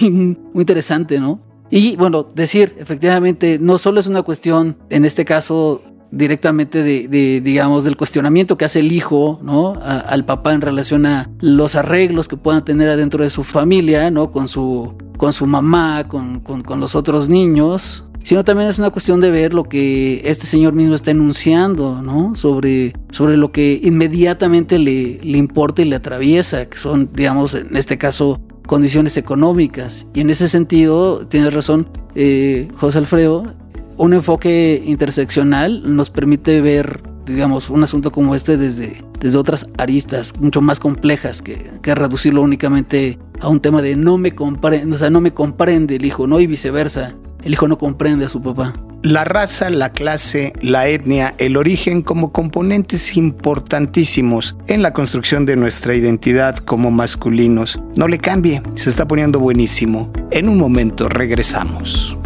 muy 0.52 0.62
interesante, 0.62 1.20
¿no? 1.20 1.40
Y 1.70 1.96
bueno, 1.96 2.26
decir, 2.34 2.74
efectivamente, 2.78 3.58
no 3.60 3.78
solo 3.78 4.00
es 4.00 4.06
una 4.06 4.22
cuestión, 4.22 4.76
en 4.90 5.04
este 5.04 5.24
caso, 5.24 5.82
directamente 6.10 6.82
de, 6.82 7.40
digamos, 7.40 7.84
del 7.84 7.96
cuestionamiento 7.96 8.56
que 8.56 8.64
hace 8.64 8.80
el 8.80 8.92
hijo, 8.92 9.40
¿no? 9.42 9.74
al 9.82 10.24
papá 10.24 10.54
en 10.54 10.60
relación 10.60 11.06
a 11.06 11.30
los 11.40 11.74
arreglos 11.74 12.28
que 12.28 12.36
puedan 12.36 12.64
tener 12.64 12.88
adentro 12.88 13.24
de 13.24 13.30
su 13.30 13.44
familia, 13.44 14.10
¿no? 14.10 14.30
Con 14.30 14.48
su, 14.48 14.94
con 15.16 15.32
su 15.32 15.46
mamá, 15.46 16.04
con, 16.08 16.40
con, 16.40 16.80
los 16.80 16.94
otros 16.94 17.28
niños, 17.28 18.04
sino 18.22 18.44
también 18.44 18.68
es 18.68 18.78
una 18.78 18.90
cuestión 18.90 19.20
de 19.20 19.30
ver 19.30 19.54
lo 19.54 19.64
que 19.64 20.22
este 20.24 20.46
señor 20.46 20.72
mismo 20.72 20.94
está 20.94 21.10
enunciando, 21.10 22.00
¿no? 22.02 22.34
Sobre, 22.34 22.94
sobre 23.10 23.36
lo 23.36 23.52
que 23.52 23.80
inmediatamente 23.82 24.78
le, 24.78 25.20
le 25.22 25.38
importa 25.38 25.82
y 25.82 25.86
le 25.86 25.96
atraviesa, 25.96 26.66
que 26.66 26.78
son, 26.78 27.10
digamos, 27.12 27.54
en 27.54 27.76
este 27.76 27.98
caso, 27.98 28.40
condiciones 28.66 29.16
económicas. 29.16 30.06
Y 30.12 30.20
en 30.20 30.30
ese 30.30 30.48
sentido, 30.48 31.26
tienes 31.26 31.54
razón, 31.54 31.88
eh, 32.14 32.68
José 32.74 32.98
Alfredo, 32.98 33.54
un 33.96 34.14
enfoque 34.14 34.82
interseccional 34.84 35.82
nos 35.96 36.10
permite 36.10 36.60
ver, 36.60 37.00
digamos, 37.24 37.70
un 37.70 37.82
asunto 37.82 38.12
como 38.12 38.34
este 38.34 38.56
desde, 38.56 39.02
desde 39.20 39.38
otras 39.38 39.66
aristas 39.78 40.34
mucho 40.38 40.60
más 40.60 40.80
complejas 40.80 41.42
que, 41.42 41.70
que 41.82 41.94
reducirlo 41.94 42.42
únicamente 42.42 43.18
a 43.40 43.48
un 43.48 43.60
tema 43.60 43.82
de 43.82 43.96
no 43.96 44.18
me 44.18 44.34
comprende, 44.34 44.94
o 44.94 44.98
sea, 44.98 45.10
no 45.10 45.20
me 45.20 45.32
comprende 45.32 45.96
el 45.96 46.04
hijo, 46.04 46.26
¿no? 46.26 46.40
Y 46.40 46.46
viceversa. 46.46 47.14
El 47.42 47.52
hijo 47.52 47.68
no 47.68 47.78
comprende 47.78 48.24
a 48.24 48.28
su 48.28 48.42
papá. 48.42 48.72
La 49.02 49.24
raza, 49.24 49.70
la 49.70 49.92
clase, 49.92 50.52
la 50.60 50.88
etnia, 50.88 51.36
el 51.38 51.56
origen 51.56 52.02
como 52.02 52.32
componentes 52.32 53.16
importantísimos 53.16 54.56
en 54.66 54.82
la 54.82 54.92
construcción 54.92 55.46
de 55.46 55.54
nuestra 55.54 55.94
identidad 55.94 56.56
como 56.56 56.90
masculinos. 56.90 57.80
No 57.94 58.08
le 58.08 58.18
cambie, 58.18 58.62
se 58.74 58.90
está 58.90 59.06
poniendo 59.06 59.38
buenísimo. 59.38 60.10
En 60.32 60.48
un 60.48 60.58
momento 60.58 61.08
regresamos. 61.08 62.16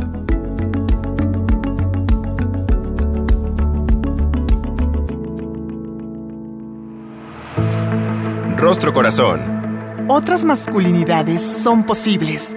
Rostro 8.61 8.93
Corazón. 8.93 9.41
Otras 10.11 10.45
masculinidades 10.45 11.41
son 11.41 11.83
posibles. 11.83 12.55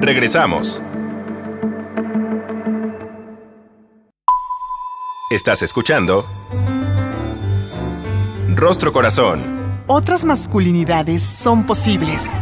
Regresamos. 0.00 0.80
Estás 5.32 5.64
escuchando 5.64 6.24
Rostro 8.54 8.92
Corazón. 8.92 9.42
Otras 9.88 10.24
masculinidades 10.24 11.20
son 11.24 11.66
posibles. 11.66 12.32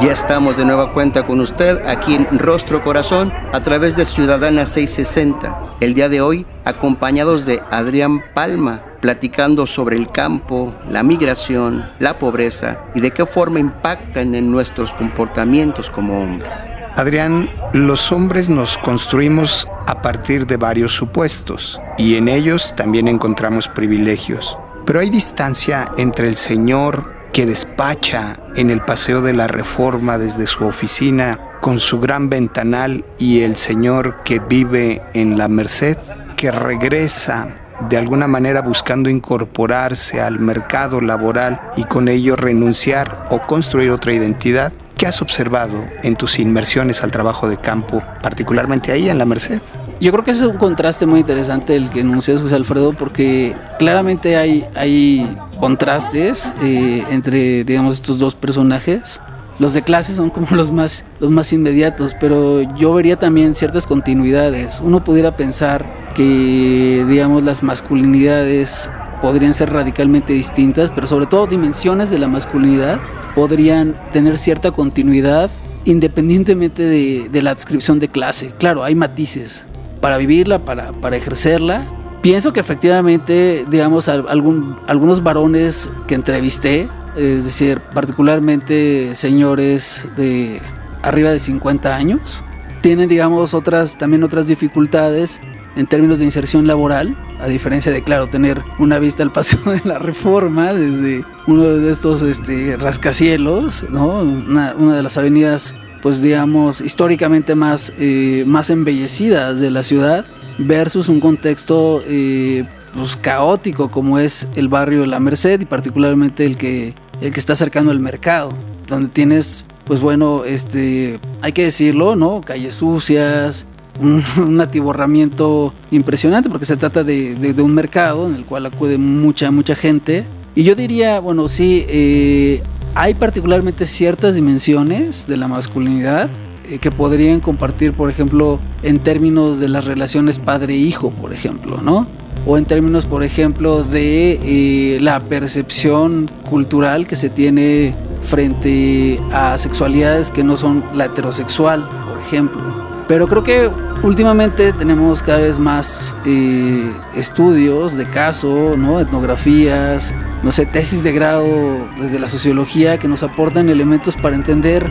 Ya 0.00 0.12
estamos 0.12 0.56
de 0.56 0.64
nueva 0.64 0.92
cuenta 0.92 1.26
con 1.26 1.40
usted 1.40 1.84
aquí 1.84 2.14
en 2.14 2.38
Rostro 2.38 2.82
Corazón 2.82 3.32
a 3.52 3.60
través 3.60 3.96
de 3.96 4.04
Ciudadana 4.04 4.64
660. 4.64 5.76
El 5.80 5.94
día 5.94 6.08
de 6.08 6.20
hoy 6.20 6.46
acompañados 6.64 7.46
de 7.46 7.60
Adrián 7.72 8.22
Palma, 8.32 8.80
platicando 9.00 9.66
sobre 9.66 9.96
el 9.96 10.10
campo, 10.12 10.72
la 10.88 11.02
migración, 11.02 11.84
la 11.98 12.16
pobreza 12.18 12.78
y 12.94 13.00
de 13.00 13.10
qué 13.10 13.26
forma 13.26 13.58
impactan 13.58 14.36
en 14.36 14.52
nuestros 14.52 14.94
comportamientos 14.94 15.90
como 15.90 16.22
hombres. 16.22 16.54
Adrián, 16.96 17.50
los 17.72 18.12
hombres 18.12 18.48
nos 18.48 18.78
construimos 18.78 19.66
a 19.86 20.00
partir 20.00 20.46
de 20.46 20.56
varios 20.58 20.94
supuestos 20.94 21.80
y 21.96 22.14
en 22.14 22.28
ellos 22.28 22.72
también 22.76 23.08
encontramos 23.08 23.66
privilegios. 23.66 24.56
Pero 24.84 25.00
hay 25.00 25.10
distancia 25.10 25.92
entre 25.96 26.28
el 26.28 26.36
Señor 26.36 27.17
que 27.32 27.46
despacha 27.46 28.38
en 28.56 28.70
el 28.70 28.80
Paseo 28.80 29.22
de 29.22 29.32
la 29.32 29.46
Reforma 29.46 30.18
desde 30.18 30.46
su 30.46 30.66
oficina 30.66 31.38
con 31.60 31.80
su 31.80 32.00
gran 32.00 32.28
ventanal 32.28 33.04
y 33.18 33.42
el 33.42 33.56
señor 33.56 34.22
que 34.24 34.38
vive 34.38 35.02
en 35.14 35.38
la 35.38 35.48
Merced, 35.48 35.98
que 36.36 36.50
regresa 36.50 37.48
de 37.88 37.96
alguna 37.96 38.26
manera 38.26 38.62
buscando 38.62 39.08
incorporarse 39.08 40.20
al 40.20 40.40
mercado 40.40 41.00
laboral 41.00 41.60
y 41.76 41.84
con 41.84 42.08
ello 42.08 42.36
renunciar 42.36 43.28
o 43.30 43.46
construir 43.46 43.90
otra 43.90 44.12
identidad. 44.12 44.72
¿Qué 44.96 45.06
has 45.06 45.22
observado 45.22 45.86
en 46.02 46.16
tus 46.16 46.40
inmersiones 46.40 47.04
al 47.04 47.12
trabajo 47.12 47.48
de 47.48 47.56
campo, 47.56 48.02
particularmente 48.22 48.90
ahí 48.90 49.08
en 49.08 49.18
la 49.18 49.24
Merced? 49.24 49.60
Yo 50.00 50.12
creo 50.12 50.22
que 50.22 50.30
es 50.30 50.40
un 50.42 50.58
contraste 50.58 51.06
muy 51.06 51.20
interesante 51.20 51.74
el 51.74 51.90
que 51.90 52.00
enuncias, 52.00 52.40
José 52.40 52.54
Alfredo, 52.54 52.92
porque 52.92 53.56
claramente 53.80 54.36
hay, 54.36 54.64
hay 54.76 55.36
contrastes 55.58 56.54
eh, 56.62 57.02
entre, 57.10 57.64
digamos, 57.64 57.94
estos 57.94 58.20
dos 58.20 58.36
personajes. 58.36 59.20
Los 59.58 59.74
de 59.74 59.82
clase 59.82 60.14
son 60.14 60.30
como 60.30 60.46
los 60.52 60.70
más, 60.70 61.04
los 61.18 61.32
más 61.32 61.52
inmediatos, 61.52 62.14
pero 62.20 62.62
yo 62.76 62.94
vería 62.94 63.16
también 63.16 63.54
ciertas 63.54 63.88
continuidades. 63.88 64.80
Uno 64.80 65.02
pudiera 65.02 65.36
pensar 65.36 65.84
que, 66.14 67.04
digamos, 67.08 67.42
las 67.42 67.64
masculinidades 67.64 68.92
podrían 69.20 69.52
ser 69.52 69.72
radicalmente 69.72 70.32
distintas, 70.32 70.92
pero 70.92 71.08
sobre 71.08 71.26
todo 71.26 71.48
dimensiones 71.48 72.08
de 72.08 72.18
la 72.18 72.28
masculinidad 72.28 73.00
podrían 73.34 74.00
tener 74.12 74.38
cierta 74.38 74.70
continuidad 74.70 75.50
independientemente 75.84 76.84
de, 76.84 77.28
de 77.28 77.42
la 77.42 77.50
adscripción 77.50 77.98
de 77.98 78.08
clase. 78.08 78.52
Claro, 78.58 78.84
hay 78.84 78.94
matices 78.94 79.66
para 80.00 80.16
vivirla, 80.16 80.64
para, 80.64 80.92
para 80.92 81.16
ejercerla, 81.16 81.86
Pienso 82.22 82.52
que 82.52 82.58
efectivamente, 82.58 83.64
digamos, 83.70 84.08
algún, 84.08 84.76
algunos 84.88 85.22
varones 85.22 85.88
que 86.08 86.16
entrevisté, 86.16 86.88
es 87.16 87.44
decir, 87.44 87.80
particularmente 87.94 89.14
señores 89.14 90.06
de 90.16 90.60
arriba 91.02 91.30
de 91.30 91.38
50 91.38 91.94
años, 91.94 92.44
tienen, 92.80 93.08
digamos, 93.08 93.54
otras, 93.54 93.96
también 93.98 94.24
otras 94.24 94.48
dificultades 94.48 95.40
en 95.76 95.86
términos 95.86 96.18
de 96.18 96.24
inserción 96.24 96.66
laboral, 96.66 97.16
a 97.38 97.46
diferencia 97.46 97.92
de, 97.92 98.02
claro, 98.02 98.28
tener 98.28 98.64
una 98.80 98.98
vista 98.98 99.22
al 99.22 99.30
paseo 99.32 99.60
de 99.72 99.80
la 99.84 100.00
reforma 100.00 100.74
desde 100.74 101.24
uno 101.46 101.62
de 101.62 101.90
estos 101.90 102.22
este, 102.22 102.76
rascacielos, 102.76 103.86
¿no? 103.90 104.22
Una, 104.22 104.74
una 104.76 104.96
de 104.96 105.02
las 105.04 105.16
avenidas, 105.16 105.76
pues 106.02 106.22
digamos, 106.22 106.80
históricamente 106.80 107.54
más, 107.54 107.92
eh, 107.98 108.44
más 108.46 108.70
embellecidas 108.70 109.60
de 109.60 109.70
la 109.70 109.82
ciudad 109.82 110.26
versus 110.58 111.08
un 111.08 111.20
contexto 111.20 112.02
eh, 112.06 112.64
pues, 112.92 113.16
caótico 113.16 113.90
como 113.90 114.18
es 114.18 114.48
el 114.54 114.68
barrio 114.68 115.00
de 115.00 115.06
La 115.06 115.20
Merced 115.20 115.60
y 115.60 115.64
particularmente 115.64 116.44
el 116.44 116.56
que, 116.56 116.94
el 117.20 117.32
que 117.32 117.40
está 117.40 117.56
cercano 117.56 117.90
al 117.90 118.00
mercado, 118.00 118.54
donde 118.86 119.08
tienes, 119.08 119.64
pues 119.84 120.00
bueno, 120.00 120.44
este, 120.44 121.20
hay 121.42 121.52
que 121.52 121.64
decirlo, 121.64 122.16
¿no? 122.16 122.40
Calles 122.40 122.76
sucias, 122.76 123.66
un, 124.00 124.60
atiborramiento 124.60 125.74
impresionante 125.90 126.48
porque 126.48 126.66
se 126.66 126.76
trata 126.76 127.04
de, 127.04 127.54
un 127.58 127.74
mercado 127.74 128.26
en 128.28 128.34
el 128.34 128.44
cual 128.44 128.66
acude 128.66 128.98
mucha, 128.98 129.50
mucha 129.50 129.74
gente. 129.74 130.26
Y 130.54 130.64
yo 130.64 130.74
diría, 130.74 131.20
bueno, 131.20 131.46
sí, 131.46 131.84
eh, 131.88 132.62
hay 132.98 133.14
particularmente 133.14 133.86
ciertas 133.86 134.34
dimensiones 134.34 135.28
de 135.28 135.36
la 135.36 135.46
masculinidad 135.46 136.28
eh, 136.64 136.80
que 136.80 136.90
podrían 136.90 137.38
compartir, 137.38 137.92
por 137.92 138.10
ejemplo, 138.10 138.58
en 138.82 138.98
términos 138.98 139.60
de 139.60 139.68
las 139.68 139.84
relaciones 139.84 140.40
padre-hijo, 140.40 141.12
por 141.12 141.32
ejemplo, 141.32 141.80
¿no? 141.80 142.08
O 142.44 142.58
en 142.58 142.64
términos, 142.64 143.06
por 143.06 143.22
ejemplo, 143.22 143.84
de 143.84 144.40
eh, 144.42 144.98
la 145.00 145.22
percepción 145.22 146.28
cultural 146.50 147.06
que 147.06 147.14
se 147.14 147.30
tiene 147.30 147.94
frente 148.22 149.22
a 149.30 149.56
sexualidades 149.58 150.32
que 150.32 150.42
no 150.42 150.56
son 150.56 150.84
la 150.92 151.04
heterosexual, 151.04 151.88
por 152.08 152.18
ejemplo. 152.18 153.04
Pero 153.06 153.28
creo 153.28 153.44
que 153.44 153.70
últimamente 154.02 154.72
tenemos 154.72 155.22
cada 155.22 155.38
vez 155.38 155.58
más 155.58 156.16
eh, 156.24 156.92
estudios 157.14 157.96
de 157.96 158.08
caso, 158.08 158.76
¿no? 158.76 159.00
etnografías, 159.00 160.14
no 160.42 160.52
sé, 160.52 160.66
tesis 160.66 161.02
de 161.02 161.12
grado 161.12 161.88
desde 161.98 162.18
la 162.18 162.28
sociología 162.28 162.98
que 162.98 163.08
nos 163.08 163.22
aportan 163.22 163.68
elementos 163.68 164.16
para 164.16 164.36
entender 164.36 164.90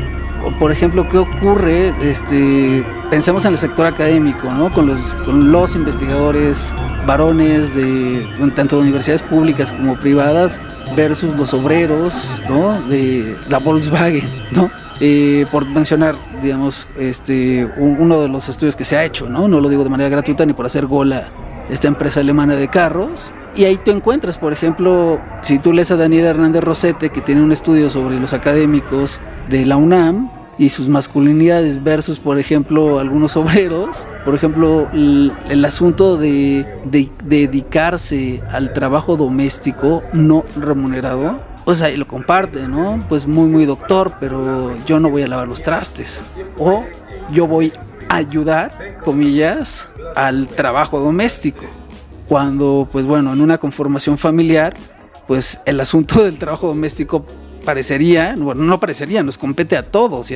por 0.59 0.71
ejemplo, 0.71 1.07
¿qué 1.09 1.17
ocurre? 1.17 1.93
Este, 2.01 2.85
pensemos 3.09 3.45
en 3.45 3.51
el 3.53 3.57
sector 3.57 3.85
académico, 3.85 4.51
¿no? 4.51 4.71
Con 4.73 4.87
los, 4.87 5.13
con 5.25 5.51
los 5.51 5.75
investigadores 5.75 6.73
varones 7.05 7.75
de 7.75 8.27
tanto 8.55 8.77
de 8.77 8.83
universidades 8.83 9.23
públicas 9.23 9.71
como 9.71 9.97
privadas 9.99 10.61
versus 10.95 11.35
los 11.35 11.53
obreros, 11.53 12.13
¿no? 12.49 12.81
De 12.83 13.37
la 13.49 13.59
Volkswagen, 13.59 14.29
¿no? 14.51 14.69
Eh, 14.99 15.45
por 15.51 15.65
mencionar, 15.67 16.15
digamos, 16.41 16.87
este, 16.97 17.65
uno 17.77 18.21
de 18.21 18.27
los 18.27 18.49
estudios 18.49 18.75
que 18.75 18.85
se 18.85 18.97
ha 18.97 19.05
hecho, 19.05 19.29
¿no? 19.29 19.47
No 19.47 19.61
lo 19.61 19.69
digo 19.69 19.83
de 19.83 19.89
manera 19.89 20.09
gratuita 20.09 20.45
ni 20.45 20.53
por 20.53 20.65
hacer 20.65 20.85
gola 20.87 21.29
esta 21.69 21.87
empresa 21.87 22.19
alemana 22.19 22.55
de 22.55 22.67
carros. 22.67 23.33
Y 23.55 23.65
ahí 23.65 23.77
te 23.77 23.91
encuentras, 23.91 24.37
por 24.37 24.53
ejemplo, 24.53 25.19
si 25.41 25.59
tú 25.59 25.73
lees 25.73 25.91
a 25.91 25.97
Daniel 25.97 26.25
Hernández 26.25 26.63
Rosete, 26.63 27.09
que 27.09 27.21
tiene 27.21 27.41
un 27.41 27.51
estudio 27.51 27.89
sobre 27.89 28.19
los 28.19 28.33
académicos 28.33 29.19
de 29.49 29.65
la 29.65 29.77
UNAM, 29.77 30.29
y 30.57 30.69
sus 30.69 30.89
masculinidades 30.89 31.83
versus, 31.83 32.19
por 32.19 32.39
ejemplo, 32.39 32.99
algunos 32.99 33.37
obreros. 33.37 34.07
Por 34.25 34.35
ejemplo, 34.35 34.89
el, 34.91 35.65
asunto 35.65 36.17
de, 36.17 36.65
dedicarse 37.23 38.41
al 38.51 38.73
trabajo 38.73 39.17
doméstico 39.17 40.03
no 40.13 40.43
remunerado. 40.59 41.39
O 41.69 41.75
sea, 41.75 41.89
y 41.89 41.97
lo 41.97 42.07
comparte, 42.07 42.65
¿no? 42.65 42.97
Pues 43.09 43.27
muy, 43.27 43.49
muy 43.49 43.65
doctor, 43.65 44.13
pero 44.21 44.73
yo 44.85 45.01
no 45.01 45.09
voy 45.09 45.23
a 45.23 45.27
lavar 45.27 45.49
los 45.49 45.61
trastes. 45.61 46.23
O 46.57 46.85
yo 47.33 47.45
voy 47.45 47.73
a 48.07 48.15
ayudar, 48.15 49.01
comillas, 49.03 49.89
al 50.15 50.47
trabajo 50.47 50.97
doméstico. 51.01 51.65
Cuando, 52.29 52.87
pues 52.89 53.05
bueno, 53.05 53.33
en 53.33 53.41
una 53.41 53.57
conformación 53.57 54.17
familiar, 54.17 54.75
pues 55.27 55.59
el 55.65 55.81
asunto 55.81 56.23
del 56.23 56.37
trabajo 56.37 56.67
doméstico 56.67 57.25
parecería, 57.67 58.33
bueno, 58.37 58.63
no 58.63 58.79
parecería, 58.79 59.21
nos 59.23 59.37
compete 59.37 59.75
a 59.75 59.83
todos 59.83 60.31
y 60.31 60.35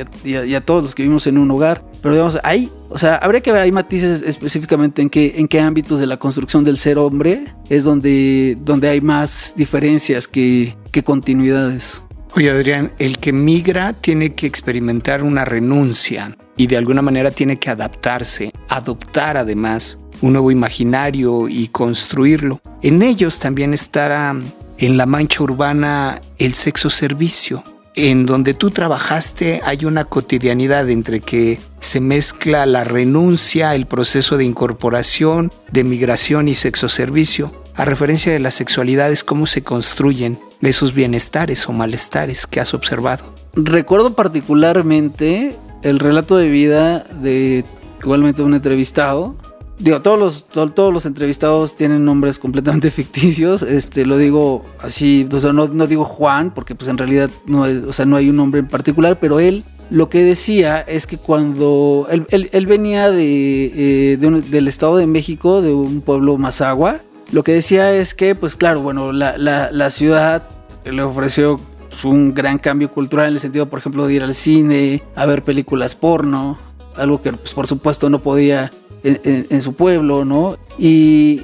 a, 0.54 0.60
todos 0.60 0.82
los 0.82 0.94
que 0.94 1.02
vivimos 1.02 1.26
en 1.26 1.38
un 1.38 1.50
hogar. 1.50 1.82
Pero 2.02 2.12
digamos, 2.14 2.38
hay, 2.44 2.68
o 2.90 2.98
sea, 2.98 3.16
habría 3.16 3.40
que 3.40 3.50
ver, 3.50 3.62
hay 3.62 3.72
matices 3.72 4.20
específicamente 4.20 5.00
en 5.00 5.08
qué, 5.08 5.32
en 5.38 5.48
qué 5.48 5.58
ámbitos 5.58 5.98
de 5.98 6.06
la 6.06 6.18
construcción 6.18 6.62
del 6.62 6.76
ser 6.76 6.98
hombre 6.98 7.44
es 7.70 7.84
donde, 7.84 8.58
donde 8.60 8.90
hay 8.90 9.00
más 9.00 9.54
diferencias 9.56 10.28
que, 10.28 10.76
que 10.90 11.02
continuidades. 11.02 12.02
Oye 12.36 12.50
Adrián, 12.50 12.92
el 12.98 13.16
que 13.16 13.32
migra 13.32 13.94
tiene 13.94 14.34
que 14.34 14.46
experimentar 14.46 15.22
una 15.22 15.46
renuncia 15.46 16.36
y 16.58 16.66
de 16.66 16.76
alguna 16.76 17.00
manera 17.00 17.30
tiene 17.30 17.58
que 17.58 17.70
adaptarse, 17.70 18.52
adoptar 18.68 19.38
además 19.38 19.98
un 20.20 20.34
nuevo 20.34 20.50
imaginario 20.50 21.48
y 21.48 21.68
construirlo. 21.68 22.60
En 22.82 23.00
ellos 23.00 23.38
también 23.38 23.72
estará 23.72 24.36
en 24.78 24.96
la 24.96 25.06
mancha 25.06 25.42
urbana 25.42 26.20
el 26.38 26.54
sexo 26.54 26.90
servicio. 26.90 27.62
En 27.94 28.24
donde 28.24 28.54
tú 28.54 28.70
trabajaste 28.70 29.60
hay 29.64 29.84
una 29.84 30.04
cotidianidad 30.04 30.88
entre 30.88 31.20
que 31.20 31.60
se 31.80 32.00
mezcla 32.00 32.64
la 32.64 32.84
renuncia, 32.84 33.74
el 33.74 33.86
proceso 33.86 34.38
de 34.38 34.44
incorporación, 34.44 35.52
de 35.70 35.84
migración 35.84 36.48
y 36.48 36.54
sexo 36.54 36.88
servicio. 36.88 37.52
A 37.74 37.84
referencia 37.84 38.32
de 38.32 38.38
las 38.38 38.54
sexualidades, 38.54 39.24
cómo 39.24 39.46
se 39.46 39.62
construyen 39.62 40.38
esos 40.60 40.94
bienestares 40.94 41.68
o 41.68 41.72
malestares 41.72 42.46
que 42.46 42.60
has 42.60 42.72
observado. 42.72 43.24
Recuerdo 43.54 44.14
particularmente 44.14 45.56
el 45.82 45.98
relato 45.98 46.36
de 46.36 46.48
vida 46.48 47.00
de 47.00 47.64
igualmente 48.02 48.42
un 48.42 48.54
entrevistado 48.54 49.36
digo, 49.78 50.02
todos 50.02 50.18
los, 50.18 50.46
todos 50.74 50.92
los 50.92 51.06
entrevistados 51.06 51.76
tienen 51.76 52.04
nombres 52.04 52.38
completamente 52.38 52.90
ficticios. 52.92 53.62
Este, 53.62 54.06
lo 54.06 54.16
digo 54.16 54.64
así, 54.80 55.26
o 55.30 55.40
sea, 55.40 55.52
no, 55.52 55.68
no 55.68 55.86
digo 55.86 56.04
Juan, 56.04 56.52
porque 56.54 56.74
pues 56.74 56.88
en 56.88 56.98
realidad 56.98 57.30
no, 57.46 57.62
o 57.62 57.92
sea, 57.92 58.06
no 58.06 58.16
hay 58.16 58.30
un 58.30 58.36
nombre 58.36 58.60
en 58.60 58.68
particular, 58.68 59.18
pero 59.20 59.40
él 59.40 59.64
lo 59.90 60.08
que 60.08 60.22
decía 60.22 60.80
es 60.80 61.06
que 61.06 61.18
cuando 61.18 62.06
él, 62.10 62.26
él, 62.30 62.66
venía 62.66 63.10
de, 63.10 64.14
eh, 64.14 64.16
del 64.16 64.68
Estado 64.68 64.96
de 64.96 65.06
México, 65.06 65.60
de 65.60 65.74
un 65.74 66.00
pueblo 66.00 66.38
Mazagua, 66.38 67.00
lo 67.30 67.42
que 67.42 67.52
decía 67.52 67.92
es 67.92 68.14
que, 68.14 68.34
pues 68.34 68.56
claro, 68.56 68.80
bueno, 68.80 69.12
la, 69.12 69.36
la, 69.36 69.70
la 69.70 69.90
ciudad 69.90 70.44
le 70.84 71.02
ofreció 71.02 71.60
un 72.04 72.34
gran 72.34 72.58
cambio 72.58 72.90
cultural 72.90 73.28
en 73.28 73.34
el 73.34 73.40
sentido, 73.40 73.68
por 73.68 73.78
ejemplo, 73.78 74.06
de 74.06 74.14
ir 74.14 74.22
al 74.22 74.34
cine, 74.34 75.02
a 75.14 75.26
ver 75.26 75.44
películas 75.44 75.94
porno, 75.94 76.58
algo 76.96 77.22
que 77.22 77.32
pues, 77.32 77.54
por 77.54 77.66
supuesto 77.66 78.10
no 78.10 78.20
podía 78.20 78.70
en, 79.02 79.62
su 79.62 79.74
pueblo, 79.74 80.24
¿no? 80.24 80.56
Y 80.78 81.42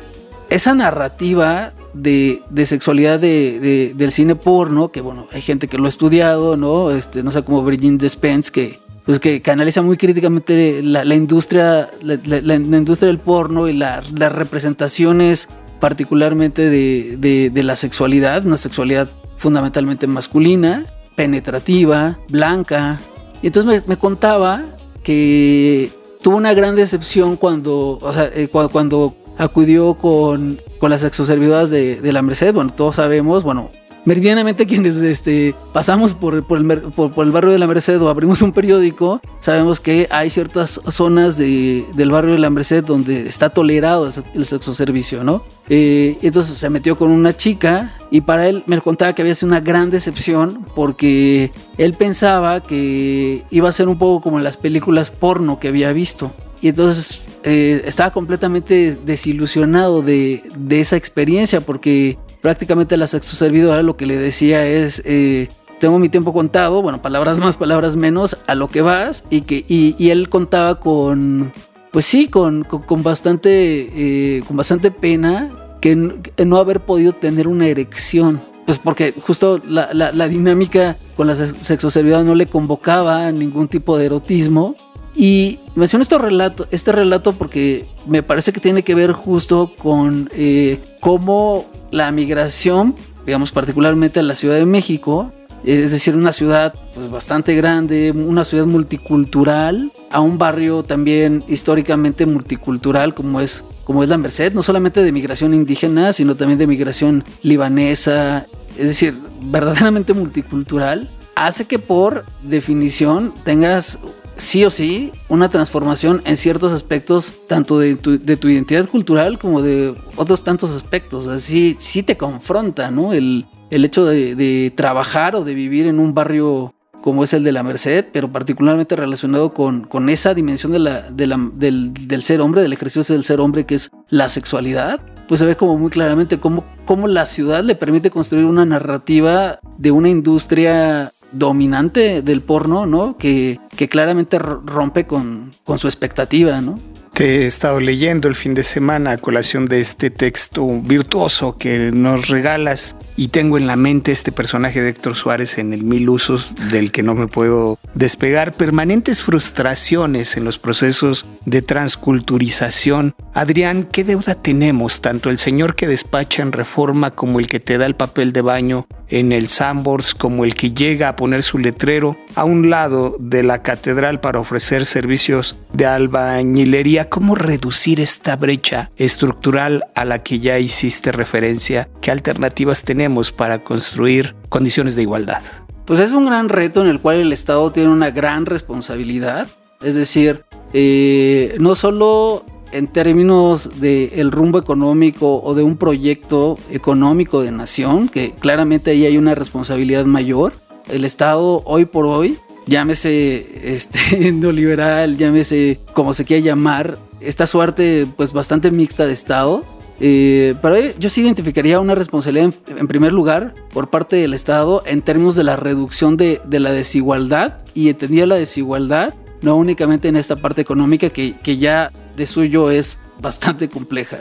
esa 0.50 0.75
narrativa 0.75 1.73
de, 1.93 2.43
sexualidad 2.67 3.19
de, 3.19 3.93
del 3.95 4.12
cine 4.12 4.37
porno, 4.37 4.90
que 4.90 5.00
bueno, 5.00 5.26
hay 5.33 5.43
gente 5.43 5.69
que 5.69 5.78
lo 5.78 5.87
ha 5.87 5.88
estudiado, 5.88 6.57
¿no? 6.57 6.90
Este, 6.90 7.23
no 7.23 7.33
sé, 7.33 7.43
como 7.43 7.64
Virgin 7.64 7.99
Despens, 7.99 8.50
que, 8.50 8.78
pues, 9.05 9.19
que, 9.19 9.43
analiza 9.50 9.82
muy 9.82 9.97
críticamente 9.97 10.82
la, 10.82 11.02
industria, 11.15 11.91
la, 12.02 12.54
industria 12.54 13.08
del 13.08 13.19
porno 13.19 13.69
y 13.69 13.73
las 13.73 14.13
representaciones 14.13 15.49
particularmente 15.80 16.69
de, 16.69 17.63
la 17.63 17.76
sexualidad, 17.76 18.47
una 18.47 18.56
sexualidad 18.56 19.08
fundamentalmente 19.37 20.06
masculina, 20.06 20.84
penetrativa, 21.17 22.19
blanca. 22.30 23.00
Y 23.43 23.49
entonces 23.49 23.87
me 23.87 23.97
contaba 23.97 24.65
que 25.02 25.91
tuvo 26.23 26.37
una 26.37 26.54
gran 26.54 26.75
decepción 26.76 27.37
cuando, 27.37 27.99
o 28.00 28.13
sea, 28.13 28.30
eh, 28.34 28.49
cuando, 28.49 29.15
acudió 29.39 29.95
con, 29.95 30.61
con 30.80 30.91
las 30.91 31.04
exoservidoras 31.04 31.71
de, 31.71 32.00
de 32.00 32.13
la 32.13 32.23
Merced. 32.23 32.52
Bueno, 32.52 32.73
todos 32.75 32.97
sabemos, 32.97 33.45
bueno, 33.45 33.71
meridianamente 34.08 34.64
quienes 34.64 34.97
este, 34.97 35.54
pasamos 35.75 36.14
por, 36.14 36.42
por, 36.42 36.58
el, 36.58 37.30
barrio 37.30 37.50
de 37.50 37.58
la 37.58 37.66
Merced 37.66 38.00
o 38.00 38.08
abrimos 38.08 38.40
un 38.40 38.52
periódico, 38.52 39.21
sabemos 39.40 39.80
que 39.80 40.08
hay 40.10 40.30
ciertas 40.30 40.80
zonas 40.88 41.36
de, 41.36 41.84
del 41.92 42.10
barrio 42.10 42.32
de 42.32 42.38
la 42.38 42.49
Merced 42.49 42.82
donde 42.82 43.28
está 43.28 43.50
tolerado 43.50 44.10
el 44.34 44.47
sexo 44.47 44.73
servicio, 44.73 45.25
¿no? 45.25 45.44
Eh, 45.68 46.16
entonces 46.23 46.56
se 46.56 46.71
metió 46.71 46.97
con 46.97 47.10
una 47.10 47.36
chica 47.36 47.99
y 48.10 48.23
para 48.23 48.49
él 48.49 48.62
me 48.64 48.80
contaba 48.80 49.12
que 49.12 49.21
había 49.21 49.34
sido 49.34 49.49
una 49.49 49.60
gran 49.60 49.90
decepción 49.90 50.64
porque 50.75 51.52
él 51.76 51.92
pensaba 51.92 52.62
que 52.62 53.44
iba 53.50 53.68
a 53.68 53.73
ser 53.73 53.88
un 53.88 53.99
poco 53.99 54.23
como 54.23 54.40
las 54.40 54.56
películas 54.56 55.10
porno 55.10 55.60
que 55.60 55.68
había 55.68 55.92
visto. 55.92 56.32
Y 56.62 56.68
entonces 56.68 57.21
eh, 57.44 57.82
estaba 57.84 58.10
completamente 58.10 58.99
desilusionado 59.04 60.00
de, 60.00 60.42
de, 60.56 60.80
esa 60.80 60.97
experiencia 60.97 61.60
porque 61.60 62.16
prácticamente 62.49 62.97
la 62.97 63.06
sexoservidora 63.06 63.82
lo 63.82 63.99
que 63.99 64.06
le 64.06 64.17
decía 64.17 64.67
es, 64.67 65.02
eh, 65.04 65.49
tengo 65.80 65.99
mi 65.99 66.08
tiempo 66.08 66.32
contado, 66.32 66.80
bueno, 66.80 67.02
palabras 67.02 67.39
más, 67.39 67.58
palabras 67.58 67.95
menos, 67.95 68.39
a 68.47 68.54
lo 68.54 68.69
que 68.69 68.80
vas, 68.80 69.23
y 69.28 69.43
que 69.43 69.67
y, 69.69 70.08
él 70.08 70.30
contaba 70.30 70.80
con, 70.80 71.52
pues 71.93 72.06
sí, 72.06 72.26
con, 72.28 72.65
con, 72.65 73.02
bastante, 73.02 73.50
eh, 73.93 74.43
con 74.49 74.56
bastante 74.56 74.91
pena 74.91 75.50
que, 75.82 75.95
no 75.95 76.56
haber 76.56 76.80
podido 76.80 77.13
tener 77.13 77.49
una 77.49 77.69
erección. 77.69 78.41
Pues 78.65 78.78
porque 78.78 79.13
justo 79.21 79.61
la, 79.69 79.93
la, 79.93 80.28
dinámica 80.28 80.97
con 81.19 81.26
la 81.26 81.37
sexoservidora 81.37 82.25
no 82.25 82.34
le 82.34 82.47
convocaba 82.47 83.30
ningún 83.30 83.69
tipo 83.69 83.99
de 83.99 84.06
erotismo. 84.06 84.75
Y 85.15 85.58
menciono 85.75 86.00
este 86.02 86.17
relato, 86.17 86.67
este 86.71 86.93
relato 86.93 87.34
porque 87.34 87.87
me 88.06 88.23
parece 88.23 88.54
que 88.54 88.61
tiene 88.61 88.84
que 88.84 88.95
ver 88.95 89.13
justo 89.13 89.73
con 89.76 90.30
eh, 90.32 90.80
cómo 91.00 91.67
la 91.90 92.10
migración, 92.12 92.94
digamos 93.26 93.52
particularmente 93.52 94.20
a 94.20 94.22
la 94.22 94.34
Ciudad 94.34 94.56
de 94.56 94.66
México, 94.66 95.32
es 95.64 95.90
decir, 95.90 96.16
una 96.16 96.32
ciudad 96.32 96.74
pues, 96.94 97.10
bastante 97.10 97.54
grande, 97.54 98.12
una 98.12 98.44
ciudad 98.44 98.66
multicultural, 98.66 99.90
a 100.10 100.20
un 100.20 100.38
barrio 100.38 100.82
también 100.82 101.44
históricamente 101.48 102.24
multicultural 102.26 103.14
como 103.14 103.40
es, 103.40 103.64
como 103.84 104.02
es 104.02 104.08
la 104.08 104.18
Merced, 104.18 104.52
no 104.54 104.62
solamente 104.62 105.02
de 105.02 105.12
migración 105.12 105.52
indígena, 105.54 106.12
sino 106.12 106.36
también 106.36 106.58
de 106.58 106.66
migración 106.66 107.24
libanesa, 107.42 108.46
es 108.78 108.86
decir, 108.86 109.14
verdaderamente 109.42 110.14
multicultural, 110.14 111.10
hace 111.34 111.66
que 111.66 111.78
por 111.78 112.24
definición 112.42 113.34
tengas 113.44 113.98
sí 114.38 114.64
o 114.64 114.70
sí 114.70 115.12
una 115.28 115.48
transformación 115.48 116.22
en 116.24 116.36
ciertos 116.36 116.72
aspectos, 116.72 117.34
tanto 117.46 117.78
de 117.78 117.96
tu, 117.96 118.48
identidad 118.48 118.88
cultural 118.88 119.38
como 119.38 119.60
de 119.60 119.94
otros 120.16 120.42
tantos 120.44 120.74
aspectos. 120.74 121.26
Así 121.26 121.76
sí 121.78 122.02
te 122.02 122.16
confronta, 122.16 122.90
¿no? 122.90 123.12
El, 123.12 123.46
hecho 123.70 124.06
de, 124.06 124.72
trabajar 124.74 125.34
o 125.36 125.44
de 125.44 125.52
vivir 125.54 125.86
en 125.86 125.98
un 125.98 126.14
barrio 126.14 126.72
como 127.02 127.22
es 127.22 127.32
el 127.32 127.44
de 127.44 127.52
la 127.52 127.62
Merced, 127.62 128.06
pero 128.12 128.32
particularmente 128.32 128.96
relacionado 128.96 129.54
con, 129.54 129.84
con 129.84 130.08
esa 130.08 130.34
dimensión 130.34 130.72
de 130.72 130.78
la, 130.78 131.02
del, 131.10 132.22
ser 132.22 132.40
hombre, 132.40 132.62
del 132.62 132.72
ejercicio 132.72 133.14
del 133.14 133.24
ser 133.24 133.40
hombre, 133.40 133.66
que 133.66 133.76
es 133.76 133.90
la 134.08 134.28
sexualidad, 134.28 135.00
pues 135.28 135.40
se 135.40 135.46
ve 135.46 135.56
como 135.56 135.76
muy 135.76 135.90
claramente 135.90 136.40
cómo, 136.40 136.64
cómo 136.86 137.06
la 137.06 137.26
ciudad 137.26 137.62
le 137.62 137.74
permite 137.74 138.10
construir 138.10 138.46
una 138.46 138.64
narrativa 138.64 139.60
de 139.76 139.90
una 139.90 140.08
industria 140.08 141.12
dominante 141.32 142.23
del 142.23 142.41
porno, 142.41 142.86
¿no? 142.86 143.17
Que, 143.17 143.58
que 143.76 143.88
claramente 143.88 144.38
rompe 144.38 145.06
con, 145.06 145.50
con, 145.64 145.78
su 145.78 145.86
expectativa, 145.86 146.60
¿no? 146.60 146.80
Te 147.12 147.43
he 147.43 147.47
estado 147.47 147.80
leyendo 147.80 148.28
el 148.28 148.36
fin 148.36 148.54
de 148.54 148.62
semana 148.62 149.12
a 149.12 149.19
colación 149.19 149.67
de 149.67 149.80
este 149.80 150.08
texto 150.10 150.64
virtuoso 150.82 151.56
que 151.56 151.91
nos 151.93 152.28
regalas 152.28 152.95
y 153.17 153.28
tengo 153.28 153.58
en 153.58 153.67
la 153.67 153.75
mente 153.75 154.12
este 154.12 154.30
personaje 154.30 154.80
de 154.80 154.91
Héctor 154.91 155.17
Suárez 155.17 155.58
en 155.58 155.73
el 155.73 155.82
Mil 155.82 156.08
Usos 156.08 156.54
del 156.71 156.93
que 156.93 157.02
no 157.02 157.17
me 157.17 157.26
puedo 157.26 157.76
despegar. 157.95 158.54
Permanentes 158.54 159.25
frustraciones 159.25 160.36
en 160.36 160.45
los 160.45 160.60
procesos 160.60 161.26
de 161.45 161.60
transculturización. 161.60 163.17
Adrián, 163.34 163.88
¿qué 163.91 164.04
deuda 164.04 164.36
tenemos 164.36 165.00
tanto 165.00 165.30
el 165.30 165.38
señor 165.38 165.75
que 165.75 165.88
despacha 165.88 166.43
en 166.43 166.52
reforma 166.52 167.10
como 167.10 167.41
el 167.41 167.49
que 167.49 167.58
te 167.58 167.76
da 167.78 167.86
el 167.86 167.97
papel 167.97 168.32
de 168.32 168.43
baño 168.43 168.86
en 169.10 169.32
el 169.32 169.49
Sandbox 169.49 170.14
como 170.14 170.44
el 170.44 170.54
que 170.54 170.73
llega 170.73 171.08
a 171.08 171.16
poner 171.16 171.42
su 171.42 171.58
letrero 171.58 172.16
a 172.34 172.44
un 172.44 172.71
lado 172.71 173.16
de 173.18 173.42
la 173.42 173.62
catedral 173.62 174.21
para 174.21 174.40
ofrecer 174.40 174.86
servicios 174.86 175.56
de 175.73 175.86
albañilería. 175.86 177.08
¿Cómo 177.08 177.34
reducir 177.34 178.00
esta 178.00 178.36
brecha 178.36 178.90
estructural 178.97 179.84
a 179.94 180.04
la 180.04 180.23
que 180.23 180.40
ya 180.40 180.58
hiciste 180.58 181.12
referencia? 181.12 181.88
¿Qué 182.00 182.10
alternativas 182.10 182.82
tenemos 182.82 183.32
para 183.32 183.64
construir 183.64 184.34
condiciones 184.49 184.94
de 184.94 185.02
igualdad? 185.02 185.42
Pues 185.84 186.00
es 186.00 186.12
un 186.12 186.26
gran 186.26 186.49
reto 186.49 186.82
en 186.82 186.88
el 186.88 187.00
cual 187.00 187.16
el 187.16 187.32
Estado 187.32 187.73
tiene 187.73 187.90
una 187.90 188.10
gran 188.10 188.44
responsabilidad. 188.44 189.49
Es 189.80 189.94
decir, 189.94 190.44
eh, 190.73 191.56
no 191.60 191.75
solo 191.75 192.44
en 192.73 192.89
términos 192.89 193.81
del 193.81 194.31
rumbo 194.31 194.59
económico 194.59 195.41
o 195.43 195.54
de 195.54 195.63
un 195.63 195.76
proyecto 195.76 196.59
económico 196.71 197.41
de 197.43 197.50
nación, 197.50 198.09
que 198.09 198.33
claramente 198.33 198.91
ahí 198.91 199.07
hay 199.07 199.17
una 199.17 199.35
responsabilidad 199.35 200.04
mayor. 200.04 200.52
El 200.89 201.04
Estado 201.04 201.63
hoy 201.65 201.85
por 201.85 202.07
hoy, 202.07 202.37
llámese 202.67 203.47
este, 203.75 204.33
neoliberal, 204.33 205.17
llámese 205.17 205.81
como 205.93 206.13
se 206.15 206.25
quiera 206.25 206.45
llamar, 206.45 206.99
esta 207.21 207.47
suerte 207.47 208.07
pues 208.17 208.33
bastante 208.33 208.71
mixta 208.71 209.07
de 209.07 209.13
Estado, 209.13 209.65
eh, 210.00 210.54
pero 210.63 210.76
yo 210.99 211.11
sí 211.11 211.23
identificaría 211.23 211.81
una 211.81 211.97
responsabilidad 211.97 212.54
en, 212.69 212.87
primer 212.87 213.13
lugar 213.13 213.54
por 213.75 213.91
parte 213.91 214.15
del 214.15 214.33
Estado 214.33 214.83
en 214.87 215.02
términos 215.02 215.35
de 215.35 215.43
la 215.43 215.57
reducción 215.57 216.17
de, 216.17 216.41
de 216.45 216.61
la 216.61 216.71
desigualdad 216.71 217.59
y 217.75 217.89
entendía 217.89 218.26
la 218.26 218.37
desigualdad 218.37 219.13
no 219.43 219.57
únicamente 219.57 220.09
en 220.09 220.17
esta 220.17 220.37
parte 220.37 220.61
económica 220.61 221.11
que, 221.11 221.35
que 221.43 221.59
ya 221.59 221.93
de 222.19 222.26
suyo 222.26 222.71
es 222.71 222.99
bastante 223.21 223.69
compleja. 223.69 224.19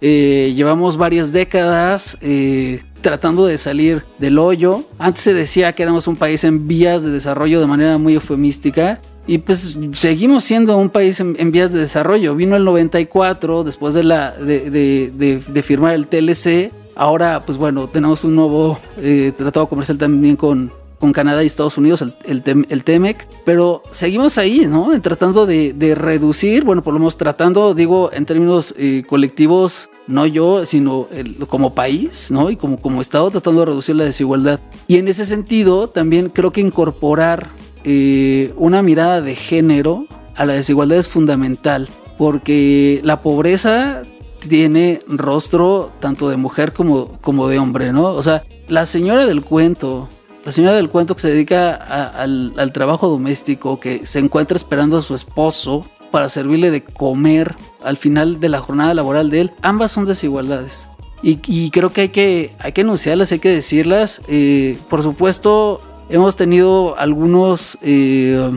Eh, 0.00 0.52
llevamos 0.54 0.96
varias 0.96 1.32
décadas 1.32 2.16
eh, 2.20 2.82
tratando 3.00 3.46
de 3.46 3.58
salir 3.58 4.04
del 4.18 4.38
hoyo. 4.38 4.84
Antes 4.98 5.24
se 5.24 5.34
decía 5.34 5.72
que 5.72 5.82
éramos 5.82 6.06
un 6.06 6.14
país 6.14 6.44
en 6.44 6.68
vías 6.68 7.02
de 7.02 7.10
desarrollo 7.10 7.60
de 7.60 7.66
manera 7.66 7.98
muy 7.98 8.14
eufemística. 8.14 9.00
Y 9.26 9.38
pues 9.38 9.78
seguimos 9.92 10.44
siendo 10.44 10.76
un 10.78 10.88
país 10.88 11.20
en, 11.20 11.50
vías 11.50 11.72
de 11.72 11.80
desarrollo. 11.80 12.34
Vino 12.34 12.56
el 12.56 12.64
94 12.64 13.64
después 13.64 13.92
de, 13.92 14.04
la, 14.04 14.30
de, 14.32 15.62
firmar 15.62 15.94
el 15.94 16.06
TLC. 16.06 16.72
Ahora, 16.94 17.42
pues 17.44 17.58
bueno, 17.58 17.88
tenemos 17.88 18.24
un 18.24 18.36
nuevo 18.36 18.78
eh, 18.96 19.32
tratado 19.36 19.68
comercial 19.68 19.98
también 19.98 20.34
con, 20.34 20.72
con 20.98 21.12
Canadá 21.12 21.42
y 21.42 21.46
Estados 21.46 21.78
Unidos, 21.78 22.02
el, 22.02 22.42
el, 22.68 22.84
TEMEC, 22.84 23.28
pero 23.44 23.82
seguimos 23.92 24.36
ahí, 24.38 24.66
¿no? 24.68 24.90
Tratando 25.00 25.46
de, 25.46 25.94
reducir, 25.96 26.64
bueno, 26.64 26.82
por 26.82 26.92
lo 26.92 26.98
menos 26.98 27.16
tratando, 27.16 27.74
digo, 27.74 28.10
en 28.12 28.26
términos 28.26 28.74
eh, 28.76 29.04
colectivos, 29.06 29.88
no 30.06 30.26
yo, 30.26 30.64
sino 30.66 31.06
como 31.48 31.74
país, 31.74 32.30
¿no? 32.30 32.50
Y 32.50 32.56
como, 32.56 32.80
como 32.80 33.00
Estado 33.00 33.30
tratando 33.30 33.60
de 33.60 33.66
reducir 33.66 33.94
la 33.94 34.04
desigualdad. 34.04 34.60
Y 34.86 34.96
en 34.96 35.06
ese 35.06 35.24
sentido, 35.24 35.88
también 35.88 36.30
creo 36.30 36.50
que 36.50 36.60
incorporar 36.60 37.48
eh, 37.84 38.52
una 38.56 38.82
mirada 38.82 39.20
de 39.20 39.36
género 39.36 40.06
a 40.34 40.44
la 40.44 40.54
desigualdad 40.54 40.98
es 40.98 41.08
fundamental, 41.08 41.88
porque 42.16 43.00
la 43.04 43.22
pobreza 43.22 44.02
tiene 44.48 45.00
rostro 45.08 45.90
tanto 46.00 46.28
de 46.28 46.36
mujer 46.36 46.72
como, 46.72 47.18
como 47.20 47.48
de 47.48 47.58
hombre, 47.58 47.92
¿no? 47.92 48.10
O 48.10 48.22
sea, 48.22 48.44
la 48.68 48.86
señora 48.86 49.26
del 49.26 49.42
cuento, 49.42 50.08
la 50.48 50.52
señora 50.52 50.76
del 50.76 50.88
cuento 50.88 51.14
que 51.14 51.20
se 51.20 51.28
dedica 51.28 51.74
al, 51.74 52.72
trabajo 52.72 53.06
doméstico, 53.06 53.78
que 53.78 54.06
se 54.06 54.18
encuentra 54.18 54.56
esperando 54.56 54.96
a 54.96 55.02
su 55.02 55.14
esposo 55.14 55.84
para 56.10 56.30
servirle 56.30 56.70
de 56.70 56.82
comer 56.82 57.54
al 57.84 57.98
final 57.98 58.40
de 58.40 58.48
la 58.48 58.58
jornada 58.58 58.94
laboral 58.94 59.28
de 59.28 59.42
él, 59.42 59.52
ambas 59.60 59.92
son 59.92 60.06
desigualdades. 60.06 60.88
Y, 61.22 61.68
creo 61.68 61.92
que 61.92 62.00
hay 62.00 62.08
que, 62.08 62.54
hay 62.60 62.72
que 62.72 62.80
enunciarlas, 62.80 63.30
hay 63.30 63.40
que 63.40 63.50
decirlas. 63.50 64.22
Eh, 64.26 64.78
por 64.88 65.02
supuesto, 65.02 65.82
hemos 66.08 66.34
tenido 66.34 66.98
algunos, 66.98 67.76
eh, 67.82 68.50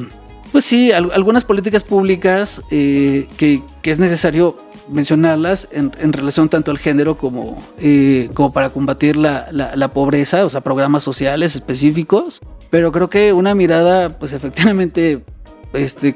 pues 0.54 0.64
sí, 0.64 0.94
algunas 0.94 1.44
políticas 1.44 1.84
públicas 1.84 2.62
eh, 2.72 3.28
que, 3.36 3.64
que 3.82 3.92
es 3.92 4.00
necesario 4.00 4.56
mencionarlas 4.92 5.68
en, 5.72 6.14
relación 6.14 6.50
tanto 6.50 6.72
al 6.72 6.78
género 6.78 7.18
como, 7.18 7.62
eh, 7.80 8.30
como 8.34 8.52
para 8.52 8.70
combatir 8.70 9.16
la, 9.16 9.48
la, 9.52 9.94
pobreza, 9.94 10.46
o 10.46 10.50
sea, 10.50 10.62
programas 10.62 11.04
sociales 11.04 11.56
específicos, 11.56 12.42
pero 12.70 12.92
creo 12.92 13.10
que 13.10 13.34
una 13.34 13.56
mirada, 13.56 14.18
pues 14.20 14.34
efectivamente, 14.34 15.24
este, 15.74 16.14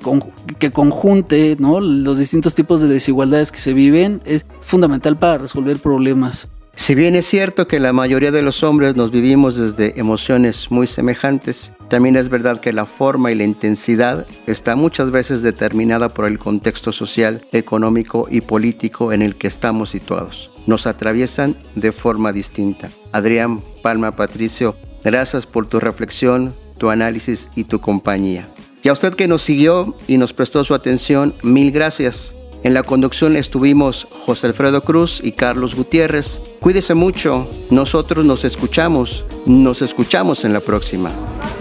que 0.60 0.72
conjunte 0.72 1.56
¿no? 1.60 1.80
los 1.80 2.20
distintos 2.20 2.54
tipos 2.54 2.82
de 2.82 2.88
desigualdades 2.88 3.52
que 3.52 3.60
se 3.60 3.74
viven 3.74 4.22
es 4.26 4.46
fundamental 4.62 5.18
para 5.18 5.38
resolver 5.38 5.78
problemas. 5.78 6.50
Si 6.76 6.94
bien 6.94 7.16
es 7.16 7.26
cierto 7.26 7.68
que 7.68 7.80
la 7.80 7.94
mayoría 7.94 8.32
de 8.32 8.42
los 8.42 8.62
hombres 8.62 8.96
nos 8.96 9.10
vivimos 9.10 9.56
desde 9.56 10.00
emociones 10.00 10.70
muy 10.70 10.88
semejantes, 10.88 11.72
también 11.90 12.18
es 12.18 12.30
verdad 12.30 12.60
que 12.60 12.74
la 12.74 12.86
forma 12.86 13.32
y 13.32 13.36
la 13.36 13.46
intensidad 13.46 14.28
está 14.46 14.76
muchas 14.76 15.10
veces 15.10 15.42
determinada 15.42 16.10
por 16.10 16.26
el 16.26 16.38
contexto 16.38 16.92
social, 16.92 17.48
económico 17.54 18.28
y 18.30 18.42
político 18.42 19.14
en 19.14 19.22
el 19.22 19.36
que 19.36 19.48
estamos 19.48 19.90
situados. 19.90 20.52
Nos 20.68 20.86
atraviesan 20.86 21.56
de 21.76 21.92
forma 21.92 22.34
distinta. 22.34 22.90
Adrián, 23.14 23.62
Palma, 23.82 24.16
Patricio, 24.16 24.76
gracias 25.04 25.46
por 25.46 25.68
tu 25.68 25.80
reflexión, 25.80 26.54
tu 26.78 26.90
análisis 26.90 27.50
y 27.56 27.64
tu 27.64 27.80
compañía. 27.80 28.50
Y 28.84 28.90
a 28.90 28.94
usted 28.94 29.14
que 29.14 29.28
nos 29.28 29.42
siguió 29.42 29.96
y 30.08 30.18
nos 30.18 30.34
prestó 30.34 30.64
su 30.64 30.76
atención, 30.76 31.34
mil 31.42 31.72
gracias. 31.72 32.36
En 32.66 32.74
la 32.74 32.82
conducción 32.82 33.36
estuvimos 33.36 34.08
José 34.26 34.48
Alfredo 34.48 34.84
Cruz 34.84 35.22
y 35.24 35.34
Carlos 35.34 35.76
Gutiérrez. 35.76 36.42
Cuídese 36.60 36.96
mucho, 36.96 37.48
nosotros 37.70 38.26
nos 38.26 38.44
escuchamos, 38.44 39.24
nos 39.46 39.84
escuchamos 39.84 40.44
en 40.46 40.54
la 40.54 40.62
próxima. 40.62 41.12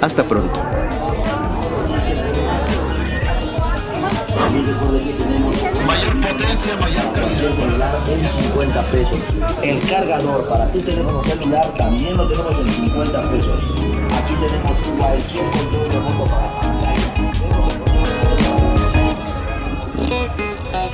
Hasta 0.01 0.27
pronto. 0.27 0.59
Mayor 5.87 6.21
potencia, 6.23 6.77
mayor 6.81 7.37
celular 7.37 7.99
en 8.09 8.43
50 8.43 8.91
pesos. 8.91 9.21
El 9.63 9.79
cargador 9.87 10.49
para 10.49 10.73
tu 10.73 10.81
teléfono 10.81 11.23
celular 11.23 11.75
también 11.77 12.17
lo 12.17 12.27
tenemos 12.29 12.67
en 12.67 12.73
50 12.73 13.23
pesos. 13.31 13.63
Aquí 14.11 14.35
tenemos 14.41 14.89
cualquier 14.97 15.51
control 15.51 15.91
remoto 15.93 16.25
para 16.31 16.65